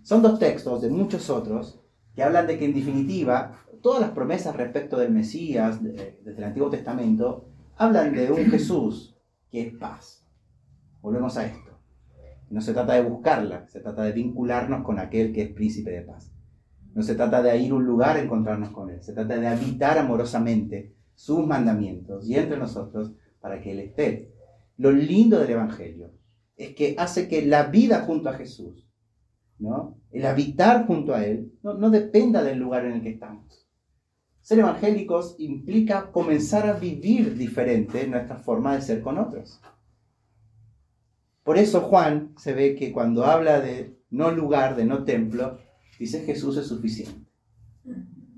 Son 0.03 0.21
dos 0.21 0.39
textos 0.39 0.83
de 0.83 0.91
muchos 0.91 1.31
otros 1.31 1.81
que 2.15 2.23
hablan 2.23 2.47
de 2.47 2.59
que 2.59 2.67
en 2.67 2.75
definitiva 2.75 3.65
todas 3.81 4.03
las 4.03 4.11
promesas 4.11 4.55
respecto 4.55 4.99
del 4.99 5.13
Mesías 5.13 5.83
desde 5.83 6.37
el 6.37 6.45
Antiguo 6.45 6.69
Testamento 6.69 7.49
hablan 7.79 8.15
de 8.15 8.31
un 8.31 8.45
Jesús 8.51 9.17
que 9.51 9.63
es 9.63 9.75
paz. 9.75 10.27
Volvemos 11.01 11.39
a 11.39 11.47
esto. 11.47 11.66
No 12.49 12.61
se 12.61 12.73
trata 12.73 12.95
de 12.95 13.03
buscarla, 13.03 13.67
se 13.69 13.81
trata 13.81 14.03
de 14.03 14.13
vincularnos 14.13 14.85
con 14.85 14.99
aquel 14.99 15.33
que 15.33 15.43
es 15.43 15.53
príncipe 15.53 15.91
de 15.91 16.03
paz. 16.03 16.33
No 16.95 17.03
se 17.03 17.15
trata 17.15 17.43
de 17.43 17.57
ir 17.59 17.73
a 17.73 17.75
un 17.75 17.85
lugar 17.85 18.17
a 18.17 18.23
encontrarnos 18.23 18.71
con 18.71 18.91
Él, 18.91 19.03
se 19.03 19.13
trata 19.13 19.37
de 19.37 19.47
habitar 19.47 19.99
amorosamente 19.99 20.95
sus 21.15 21.47
mandamientos 21.47 22.29
y 22.29 22.37
entre 22.37 22.59
nosotros 22.59 23.13
para 23.41 23.61
que 23.61 23.73
Él 23.73 23.81
esté. 23.81 24.33
Lo 24.77 24.93
lindo 24.93 25.39
del 25.39 25.51
Evangelio 25.51 26.13
es 26.57 26.75
que 26.75 26.95
hace 26.99 27.29
que 27.29 27.45
la 27.45 27.65
vida 27.65 28.03
junto 28.03 28.29
a 28.29 28.35
Jesús, 28.35 28.89
¿no? 29.59 29.99
el 30.13 30.25
habitar 30.25 30.87
junto 30.87 31.15
a 31.15 31.25
Él, 31.25 31.53
no, 31.63 31.75
no 31.75 31.91
dependa 31.91 32.43
del 32.43 32.59
lugar 32.59 32.87
en 32.87 32.93
el 32.93 33.03
que 33.03 33.11
estamos. 33.11 33.67
Ser 34.41 34.61
evangélicos 34.61 35.35
implica 35.39 36.13
comenzar 36.13 36.69
a 36.69 36.75
vivir 36.75 37.37
diferente 37.37 38.07
nuestra 38.07 38.37
forma 38.37 38.77
de 38.77 38.83
ser 38.83 39.03
con 39.03 39.19
otros. 39.19 39.61
Por 41.47 41.59
eso 41.59 41.83
Juan 41.83 42.33
se 42.37 42.55
ve 42.55 42.75
que 42.75 42.91
cuando 42.91 43.25
habla 43.25 43.61
de 43.61 43.97
no 44.11 44.33
lugar, 44.33 44.75
de 44.75 44.85
no 44.85 45.05
templo, 45.05 45.61
dice 45.97 46.25
Jesús 46.25 46.57
es 46.57 46.67
suficiente. 46.67 47.31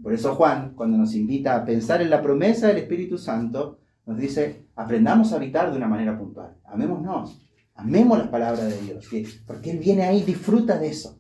Por 0.03 0.12
eso 0.12 0.35
Juan, 0.35 0.75
cuando 0.75 0.99
nos 0.99 1.14
invita 1.14 1.57
a 1.57 1.64
pensar 1.64 2.03
en 2.03 2.11
la 2.11 2.21
promesa 2.21 2.68
del 2.68 2.77
Espíritu 2.77 3.16
Santo, 3.16 3.81
nos 4.05 4.18
dice, 4.18 4.66
aprendamos 4.77 5.33
a 5.33 5.37
habitar 5.37 5.71
de 5.71 5.79
una 5.79 5.88
manera 5.88 6.18
puntual. 6.18 6.59
Amémonos, 6.66 7.40
amemos 7.75 8.18
las 8.18 8.29
palabras 8.29 8.68
de 8.68 8.79
Dios, 8.83 9.09
porque 9.47 9.71
Él 9.71 9.79
viene 9.79 10.03
ahí, 10.03 10.23
disfruta 10.23 10.79
de 10.79 10.88
eso. 10.88 11.18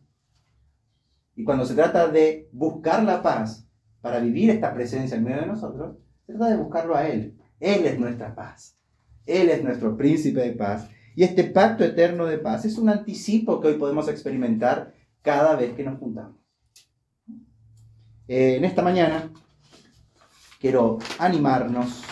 Y 1.36 1.42
cuando 1.42 1.64
se 1.64 1.74
trata 1.74 2.08
de 2.08 2.50
buscar 2.52 3.02
la 3.02 3.22
paz 3.22 3.66
para 4.02 4.20
vivir 4.20 4.50
esta 4.50 4.74
presencia 4.74 5.16
en 5.16 5.24
medio 5.24 5.40
de 5.40 5.46
nosotros, 5.46 5.96
se 6.26 6.34
trata 6.34 6.50
de 6.50 6.62
buscarlo 6.62 6.94
a 6.94 7.08
Él. 7.08 7.38
Él 7.58 7.86
es 7.86 7.98
nuestra 7.98 8.34
paz. 8.34 8.76
Él 9.24 9.48
es 9.48 9.64
nuestro 9.64 9.96
príncipe 9.96 10.40
de 10.40 10.52
paz 10.52 10.86
y 11.18 11.24
este 11.24 11.42
pacto 11.42 11.82
eterno 11.82 12.26
de 12.26 12.38
paz 12.38 12.64
es 12.64 12.78
un 12.78 12.88
anticipo 12.88 13.60
que 13.60 13.66
hoy 13.66 13.74
podemos 13.74 14.06
experimentar 14.06 14.94
cada 15.20 15.56
vez 15.56 15.74
que 15.74 15.82
nos 15.82 15.98
juntamos. 15.98 16.36
Eh, 18.28 18.54
en 18.54 18.64
esta 18.64 18.82
mañana 18.82 19.28
quiero 20.60 21.00
animarnos 21.18 22.04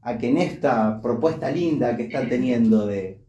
a 0.00 0.16
que 0.16 0.30
en 0.30 0.38
esta 0.38 1.02
propuesta 1.02 1.50
linda 1.50 1.98
que 1.98 2.04
están 2.04 2.30
teniendo 2.30 2.86
de 2.86 3.26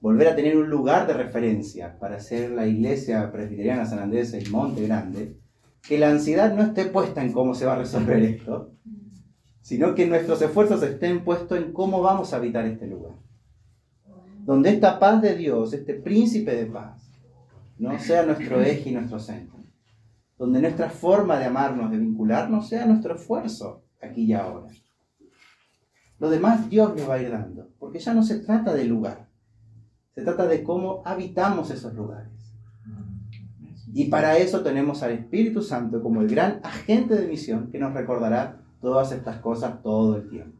volver 0.00 0.26
a 0.26 0.34
tener 0.34 0.56
un 0.56 0.68
lugar 0.68 1.06
de 1.06 1.12
referencia 1.12 1.96
para 2.00 2.18
ser 2.18 2.50
la 2.50 2.66
iglesia 2.66 3.30
presbiteriana 3.30 3.86
San 3.86 4.00
Andrés 4.00 4.32
el 4.32 4.50
Monte 4.50 4.88
Grande, 4.88 5.36
que 5.86 5.98
la 5.98 6.10
ansiedad 6.10 6.52
no 6.52 6.64
esté 6.64 6.86
puesta 6.86 7.22
en 7.22 7.30
cómo 7.30 7.54
se 7.54 7.64
va 7.64 7.74
a 7.74 7.78
resolver 7.78 8.20
esto, 8.24 8.74
sino 9.60 9.94
que 9.94 10.08
nuestros 10.08 10.42
esfuerzos 10.42 10.82
estén 10.82 11.22
puestos 11.22 11.56
en 11.58 11.72
cómo 11.72 12.02
vamos 12.02 12.32
a 12.32 12.38
habitar 12.38 12.66
este 12.66 12.88
lugar 12.88 13.29
donde 14.50 14.70
esta 14.70 14.98
paz 14.98 15.22
de 15.22 15.36
Dios, 15.36 15.72
este 15.74 15.94
príncipe 15.94 16.52
de 16.52 16.66
paz, 16.66 17.08
no 17.78 17.96
sea 18.00 18.26
nuestro 18.26 18.60
eje 18.60 18.90
y 18.90 18.92
nuestro 18.92 19.20
centro, 19.20 19.60
donde 20.36 20.60
nuestra 20.60 20.90
forma 20.90 21.38
de 21.38 21.44
amarnos, 21.44 21.92
de 21.92 21.98
vincularnos, 21.98 22.68
sea 22.68 22.84
nuestro 22.84 23.14
esfuerzo 23.14 23.84
aquí 24.02 24.24
y 24.24 24.32
ahora. 24.32 24.66
Lo 26.18 26.28
demás 26.28 26.68
Dios 26.68 26.96
nos 26.96 27.08
va 27.08 27.14
a 27.14 27.22
ir 27.22 27.30
dando, 27.30 27.68
porque 27.78 28.00
ya 28.00 28.12
no 28.12 28.24
se 28.24 28.40
trata 28.40 28.74
del 28.74 28.88
lugar, 28.88 29.28
se 30.16 30.22
trata 30.22 30.48
de 30.48 30.64
cómo 30.64 31.02
habitamos 31.04 31.70
esos 31.70 31.94
lugares. 31.94 32.32
Y 33.94 34.06
para 34.06 34.36
eso 34.36 34.64
tenemos 34.64 35.04
al 35.04 35.12
Espíritu 35.12 35.62
Santo 35.62 36.02
como 36.02 36.22
el 36.22 36.28
gran 36.28 36.58
agente 36.64 37.14
de 37.14 37.28
misión 37.28 37.70
que 37.70 37.78
nos 37.78 37.94
recordará 37.94 38.60
todas 38.80 39.12
estas 39.12 39.36
cosas 39.36 39.80
todo 39.80 40.16
el 40.16 40.28
tiempo. 40.28 40.58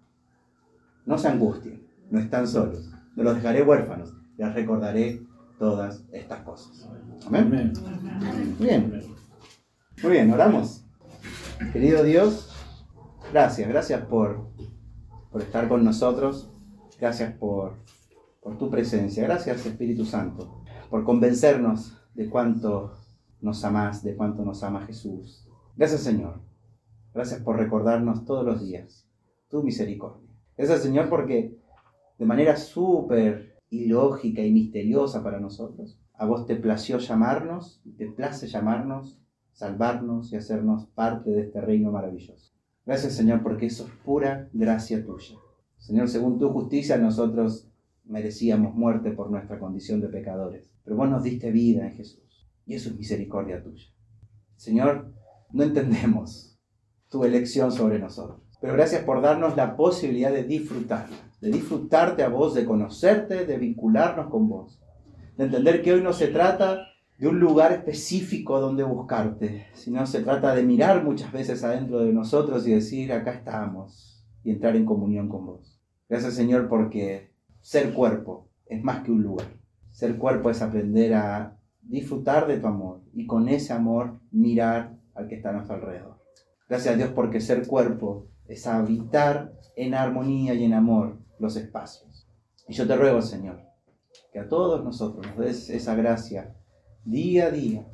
No 1.07 1.19
se 1.19 1.27
angustien, 1.27 1.83
no 2.09 2.21
están 2.21 2.47
solos 2.47 3.00
no 3.17 3.23
los 3.23 3.35
dejaré 3.37 3.63
huérfanos, 3.63 4.15
les 4.37 4.55
recordaré 4.55 5.23
todas 5.59 6.05
estas 6.13 6.41
cosas. 6.43 6.89
Amén. 7.27 7.73
Bien. 8.59 9.03
Muy 10.03 10.13
bien, 10.13 10.33
oramos. 10.33 10.87
Querido 11.73 12.03
Dios, 12.03 12.51
gracias, 13.33 13.69
gracias 13.69 14.07
por, 14.07 14.49
por 15.31 15.43
estar 15.43 15.69
con 15.69 15.85
nosotros. 15.85 16.51
Gracias 16.99 17.33
por, 17.35 17.77
por 18.43 18.59
tu 18.59 18.71
presencia. 18.71 19.25
Gracias 19.25 19.65
Espíritu 19.65 20.05
Santo 20.05 20.61
por 20.91 21.05
convencernos 21.05 21.97
de 22.15 22.29
cuánto 22.29 22.93
nos 23.41 23.65
amas, 23.65 24.03
de 24.03 24.17
cuánto 24.17 24.45
nos 24.45 24.63
ama 24.63 24.87
Jesús. 24.87 25.49
Gracias 25.77 26.03
Señor. 26.03 26.41
Gracias 27.15 27.41
por 27.41 27.57
recordarnos 27.57 28.25
todos 28.25 28.45
los 28.45 28.61
días 28.61 29.09
tu 29.49 29.63
misericordia. 29.63 30.29
Gracias 30.57 30.83
Señor 30.83 31.09
porque 31.09 31.60
de 32.21 32.27
manera 32.27 32.55
súper 32.55 33.57
ilógica 33.71 34.43
y 34.43 34.53
misteriosa 34.53 35.25
para 35.25 35.41
nosotros. 35.41 35.99
A 36.13 36.27
vos 36.27 36.45
te 36.45 36.55
plació 36.55 36.99
llamarnos, 36.99 37.83
te 37.97 38.09
place 38.09 38.47
llamarnos, 38.47 39.19
salvarnos 39.53 40.31
y 40.31 40.37
hacernos 40.37 40.85
parte 40.89 41.31
de 41.31 41.41
este 41.45 41.63
reino 41.63 41.91
maravilloso. 41.91 42.53
Gracias 42.85 43.15
Señor 43.15 43.43
porque 43.43 43.67
eso 43.67 43.87
es 43.87 43.93
pura 44.05 44.51
gracia 44.53 45.03
tuya. 45.03 45.37
Señor, 45.79 46.09
según 46.09 46.39
tu 46.39 46.51
justicia 46.51 46.99
nosotros 46.99 47.71
merecíamos 48.05 48.75
muerte 48.75 49.13
por 49.13 49.31
nuestra 49.31 49.59
condición 49.59 50.03
de 50.03 50.09
pecadores, 50.09 50.71
pero 50.85 50.97
vos 50.97 51.09
nos 51.09 51.23
diste 51.23 51.51
vida 51.51 51.87
en 51.87 51.95
Jesús 51.95 52.51
y 52.67 52.75
eso 52.75 52.91
es 52.91 52.99
misericordia 52.99 53.63
tuya. 53.63 53.87
Señor, 54.57 55.15
no 55.53 55.63
entendemos 55.63 56.61
tu 57.09 57.25
elección 57.25 57.73
sobre 57.73 57.99
nosotros, 57.99 58.43
pero 58.61 58.75
gracias 58.75 59.05
por 59.05 59.23
darnos 59.23 59.57
la 59.57 59.75
posibilidad 59.75 60.31
de 60.31 60.45
disfrutarla 60.45 61.30
de 61.41 61.51
disfrutarte 61.51 62.23
a 62.23 62.29
vos, 62.29 62.55
de 62.55 62.65
conocerte, 62.65 63.47
de 63.47 63.59
vincularnos 63.59 64.29
con 64.29 64.49
vos. 64.49 64.81
De 65.37 65.45
entender 65.45 65.83
que 65.83 65.93
hoy 65.93 66.03
no 66.03 66.13
se 66.13 66.29
trata 66.29 66.87
de 67.19 67.29
un 67.29 67.39
lugar 67.39 67.73
específico 67.73 68.61
donde 68.61 68.83
buscarte, 68.83 69.67
sino 69.75 70.07
se 70.07 70.23
trata 70.23 70.55
de 70.55 70.63
mirar 70.63 71.05
muchas 71.05 71.33
veces 71.33 71.63
adentro 71.63 72.01
de 72.01 72.13
nosotros 72.13 72.67
y 72.67 72.73
decir, 72.73 73.13
acá 73.13 73.33
estamos, 73.33 74.25
y 74.43 74.51
entrar 74.51 74.75
en 74.75 74.87
comunión 74.87 75.29
con 75.29 75.45
vos. 75.47 75.81
Gracias 76.09 76.35
Señor 76.35 76.69
porque 76.69 77.31
ser 77.61 77.93
cuerpo 77.93 78.49
es 78.67 78.83
más 78.83 79.03
que 79.03 79.13
un 79.13 79.23
lugar. 79.23 79.49
Ser 79.91 80.17
cuerpo 80.17 80.51
es 80.51 80.63
aprender 80.63 81.15
a 81.15 81.59
disfrutar 81.83 82.47
de 82.47 82.59
tu 82.59 82.67
amor 82.67 83.03
y 83.13 83.27
con 83.27 83.49
ese 83.49 83.73
amor 83.73 84.21
mirar 84.31 84.97
al 85.15 85.29
que 85.29 85.35
está 85.35 85.51
a 85.51 85.53
nuestro 85.53 85.75
alrededor. 85.75 86.19
Gracias 86.69 86.95
a 86.95 86.97
Dios 86.97 87.11
porque 87.15 87.41
ser 87.41 87.67
cuerpo 87.67 88.29
es 88.51 88.67
habitar 88.67 89.53
en 89.77 89.95
armonía 89.95 90.55
y 90.55 90.65
en 90.65 90.75
amor 90.75 91.19
los 91.39 91.57
espacios. 91.57 92.27
Y 92.67 92.75
yo 92.75 92.87
te 92.87 92.97
ruego, 92.97 93.23
Señor, 93.23 93.61
que 94.33 94.41
a 94.41 94.49
todos 94.49 94.83
nosotros 94.83 95.25
nos 95.25 95.39
des 95.39 95.71
esa 95.71 95.95
gracia 95.95 96.57
día 97.05 97.47
a 97.47 97.51
día 97.51 97.87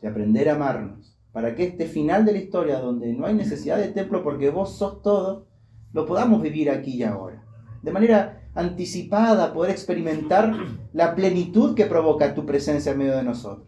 de 0.00 0.08
aprender 0.08 0.48
a 0.48 0.54
amarnos, 0.54 1.18
para 1.32 1.56
que 1.56 1.64
este 1.64 1.86
final 1.86 2.24
de 2.24 2.32
la 2.32 2.38
historia, 2.38 2.78
donde 2.78 3.12
no 3.12 3.26
hay 3.26 3.34
necesidad 3.34 3.78
de 3.78 3.88
templo 3.88 4.22
porque 4.22 4.50
vos 4.50 4.78
sos 4.78 5.02
todo, 5.02 5.48
lo 5.92 6.06
podamos 6.06 6.42
vivir 6.42 6.70
aquí 6.70 6.94
y 6.94 7.02
ahora. 7.02 7.44
De 7.82 7.90
manera 7.90 8.48
anticipada, 8.54 9.52
poder 9.52 9.72
experimentar 9.72 10.54
la 10.92 11.14
plenitud 11.16 11.74
que 11.74 11.86
provoca 11.86 12.34
tu 12.34 12.46
presencia 12.46 12.92
en 12.92 12.98
medio 12.98 13.16
de 13.16 13.24
nosotros. 13.24 13.66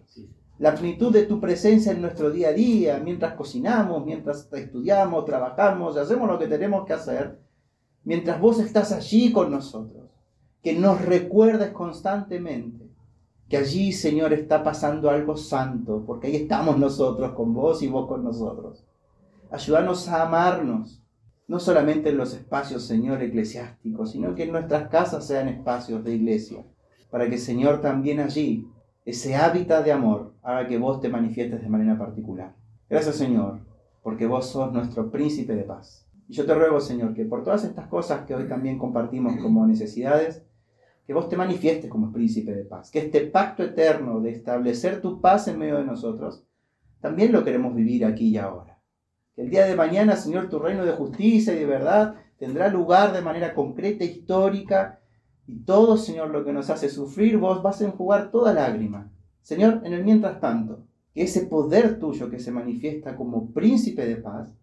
La 0.58 0.74
plenitud 0.74 1.12
de 1.12 1.22
tu 1.22 1.40
presencia 1.40 1.92
en 1.92 2.02
nuestro 2.02 2.30
día 2.30 2.48
a 2.48 2.52
día, 2.52 3.00
mientras 3.02 3.34
cocinamos, 3.34 4.04
mientras 4.04 4.48
estudiamos, 4.52 5.24
trabajamos, 5.24 5.96
hacemos 5.96 6.28
lo 6.28 6.38
que 6.38 6.48
tenemos 6.48 6.84
que 6.84 6.94
hacer, 6.94 7.38
mientras 8.02 8.40
vos 8.40 8.58
estás 8.58 8.90
allí 8.90 9.30
con 9.32 9.52
nosotros. 9.52 10.08
Que 10.60 10.74
nos 10.74 11.00
recuerdes 11.04 11.70
constantemente 11.70 12.88
que 13.48 13.56
allí, 13.56 13.92
Señor, 13.92 14.32
está 14.32 14.62
pasando 14.64 15.08
algo 15.08 15.36
santo, 15.36 16.02
porque 16.04 16.26
ahí 16.26 16.36
estamos 16.36 16.76
nosotros 16.76 17.32
con 17.32 17.54
vos 17.54 17.82
y 17.82 17.86
vos 17.86 18.08
con 18.08 18.24
nosotros. 18.24 18.84
Ayúdanos 19.50 20.08
a 20.08 20.24
amarnos, 20.24 21.00
no 21.46 21.60
solamente 21.60 22.10
en 22.10 22.18
los 22.18 22.34
espacios, 22.34 22.82
Señor, 22.82 23.22
eclesiásticos, 23.22 24.10
sino 24.10 24.34
que 24.34 24.42
en 24.42 24.52
nuestras 24.52 24.88
casas 24.88 25.26
sean 25.26 25.48
espacios 25.48 26.04
de 26.04 26.16
iglesia, 26.16 26.66
para 27.10 27.30
que, 27.30 27.38
Señor, 27.38 27.80
también 27.80 28.20
allí, 28.20 28.68
ese 29.08 29.36
hábitat 29.36 29.86
de 29.86 29.92
amor, 29.92 30.34
haga 30.42 30.68
que 30.68 30.76
vos 30.76 31.00
te 31.00 31.08
manifiestes 31.08 31.62
de 31.62 31.68
manera 31.70 31.96
particular. 31.96 32.54
Gracias, 32.90 33.16
Señor, 33.16 33.60
porque 34.02 34.26
vos 34.26 34.50
sos 34.50 34.70
nuestro 34.70 35.10
príncipe 35.10 35.54
de 35.56 35.62
paz. 35.62 36.06
Y 36.28 36.34
yo 36.34 36.44
te 36.44 36.54
ruego, 36.54 36.78
Señor, 36.78 37.14
que 37.14 37.24
por 37.24 37.42
todas 37.42 37.64
estas 37.64 37.86
cosas 37.86 38.26
que 38.26 38.34
hoy 38.34 38.46
también 38.46 38.78
compartimos 38.78 39.34
como 39.40 39.66
necesidades, 39.66 40.44
que 41.06 41.14
vos 41.14 41.30
te 41.30 41.38
manifiestes 41.38 41.88
como 41.88 42.12
príncipe 42.12 42.54
de 42.54 42.64
paz, 42.66 42.90
que 42.90 42.98
este 42.98 43.22
pacto 43.22 43.62
eterno 43.62 44.20
de 44.20 44.28
establecer 44.28 45.00
tu 45.00 45.22
paz 45.22 45.48
en 45.48 45.58
medio 45.58 45.78
de 45.78 45.84
nosotros, 45.84 46.44
también 47.00 47.32
lo 47.32 47.44
queremos 47.44 47.74
vivir 47.74 48.04
aquí 48.04 48.28
y 48.28 48.36
ahora. 48.36 48.78
Que 49.34 49.40
el 49.40 49.48
día 49.48 49.64
de 49.64 49.74
mañana, 49.74 50.16
Señor, 50.16 50.50
tu 50.50 50.58
reino 50.58 50.84
de 50.84 50.92
justicia 50.92 51.54
y 51.54 51.60
de 51.60 51.66
verdad 51.66 52.16
tendrá 52.38 52.68
lugar 52.68 53.14
de 53.14 53.22
manera 53.22 53.54
concreta, 53.54 54.04
histórica, 54.04 55.00
y 55.48 55.60
todo, 55.60 55.96
Señor, 55.96 56.28
lo 56.28 56.44
que 56.44 56.52
nos 56.52 56.68
hace 56.68 56.90
sufrir, 56.90 57.38
vos 57.38 57.62
vas 57.62 57.80
a 57.80 57.86
enjugar 57.86 58.30
toda 58.30 58.52
lágrima. 58.52 59.10
Señor, 59.40 59.80
en 59.82 59.94
el 59.94 60.04
mientras 60.04 60.40
tanto, 60.40 60.84
que 61.14 61.22
ese 61.22 61.46
poder 61.46 61.98
tuyo 61.98 62.28
que 62.28 62.38
se 62.38 62.52
manifiesta 62.52 63.16
como 63.16 63.50
príncipe 63.50 64.04
de 64.04 64.16
paz, 64.16 64.54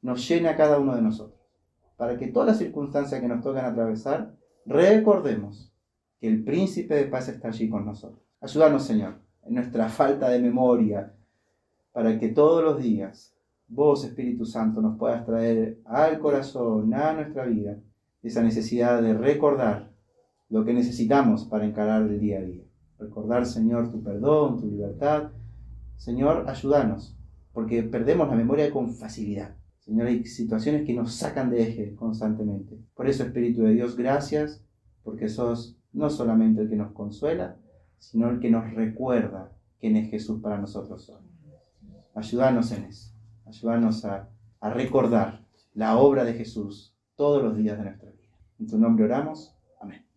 nos 0.00 0.26
llene 0.26 0.48
a 0.48 0.56
cada 0.56 0.78
uno 0.78 0.96
de 0.96 1.02
nosotros, 1.02 1.38
para 1.98 2.16
que 2.16 2.28
todas 2.28 2.48
las 2.48 2.58
circunstancias 2.58 3.20
que 3.20 3.28
nos 3.28 3.44
tocan 3.44 3.66
atravesar, 3.66 4.34
recordemos 4.64 5.70
que 6.18 6.28
el 6.28 6.42
príncipe 6.42 6.94
de 6.94 7.04
paz 7.04 7.28
está 7.28 7.48
allí 7.48 7.68
con 7.68 7.84
nosotros. 7.84 8.22
Ayúdanos, 8.40 8.84
Señor, 8.84 9.16
en 9.44 9.54
nuestra 9.56 9.90
falta 9.90 10.30
de 10.30 10.40
memoria, 10.40 11.14
para 11.92 12.18
que 12.18 12.30
todos 12.30 12.64
los 12.64 12.82
días 12.82 13.36
vos, 13.68 14.02
Espíritu 14.02 14.46
Santo, 14.46 14.80
nos 14.80 14.96
puedas 14.96 15.26
traer 15.26 15.78
al 15.84 16.18
corazón, 16.20 16.94
a 16.94 17.12
nuestra 17.12 17.44
vida, 17.44 17.76
esa 18.22 18.42
necesidad 18.42 19.02
de 19.02 19.12
recordar 19.12 19.91
lo 20.52 20.66
que 20.66 20.74
necesitamos 20.74 21.46
para 21.46 21.64
encarar 21.64 22.02
el 22.02 22.20
día 22.20 22.38
a 22.38 22.42
día. 22.42 22.62
Recordar, 22.98 23.46
Señor, 23.46 23.90
tu 23.90 24.02
perdón, 24.02 24.60
tu 24.60 24.66
libertad. 24.66 25.30
Señor, 25.96 26.44
ayúdanos, 26.46 27.16
porque 27.54 27.82
perdemos 27.82 28.28
la 28.28 28.34
memoria 28.34 28.70
con 28.70 28.90
facilidad. 28.90 29.56
Señor, 29.78 30.08
hay 30.08 30.26
situaciones 30.26 30.84
que 30.84 30.92
nos 30.92 31.14
sacan 31.14 31.48
de 31.48 31.62
eje 31.62 31.94
constantemente. 31.94 32.78
Por 32.94 33.08
eso, 33.08 33.24
Espíritu 33.24 33.62
de 33.62 33.72
Dios, 33.72 33.96
gracias, 33.96 34.62
porque 35.02 35.30
sos 35.30 35.78
no 35.94 36.10
solamente 36.10 36.60
el 36.60 36.68
que 36.68 36.76
nos 36.76 36.92
consuela, 36.92 37.56
sino 37.98 38.28
el 38.28 38.38
que 38.38 38.50
nos 38.50 38.74
recuerda 38.74 39.52
quién 39.80 39.96
es 39.96 40.10
Jesús 40.10 40.42
para 40.42 40.58
nosotros 40.58 41.08
hoy. 41.08 41.24
Ayúdanos 42.14 42.70
en 42.72 42.84
eso, 42.84 43.14
ayúdanos 43.46 44.04
a, 44.04 44.28
a 44.60 44.68
recordar 44.68 45.46
la 45.72 45.96
obra 45.96 46.24
de 46.24 46.34
Jesús 46.34 46.94
todos 47.16 47.42
los 47.42 47.56
días 47.56 47.78
de 47.78 47.84
nuestra 47.84 48.10
vida. 48.10 48.36
En 48.60 48.66
tu 48.66 48.76
nombre 48.76 49.06
oramos. 49.06 49.56
Amén. 49.80 50.04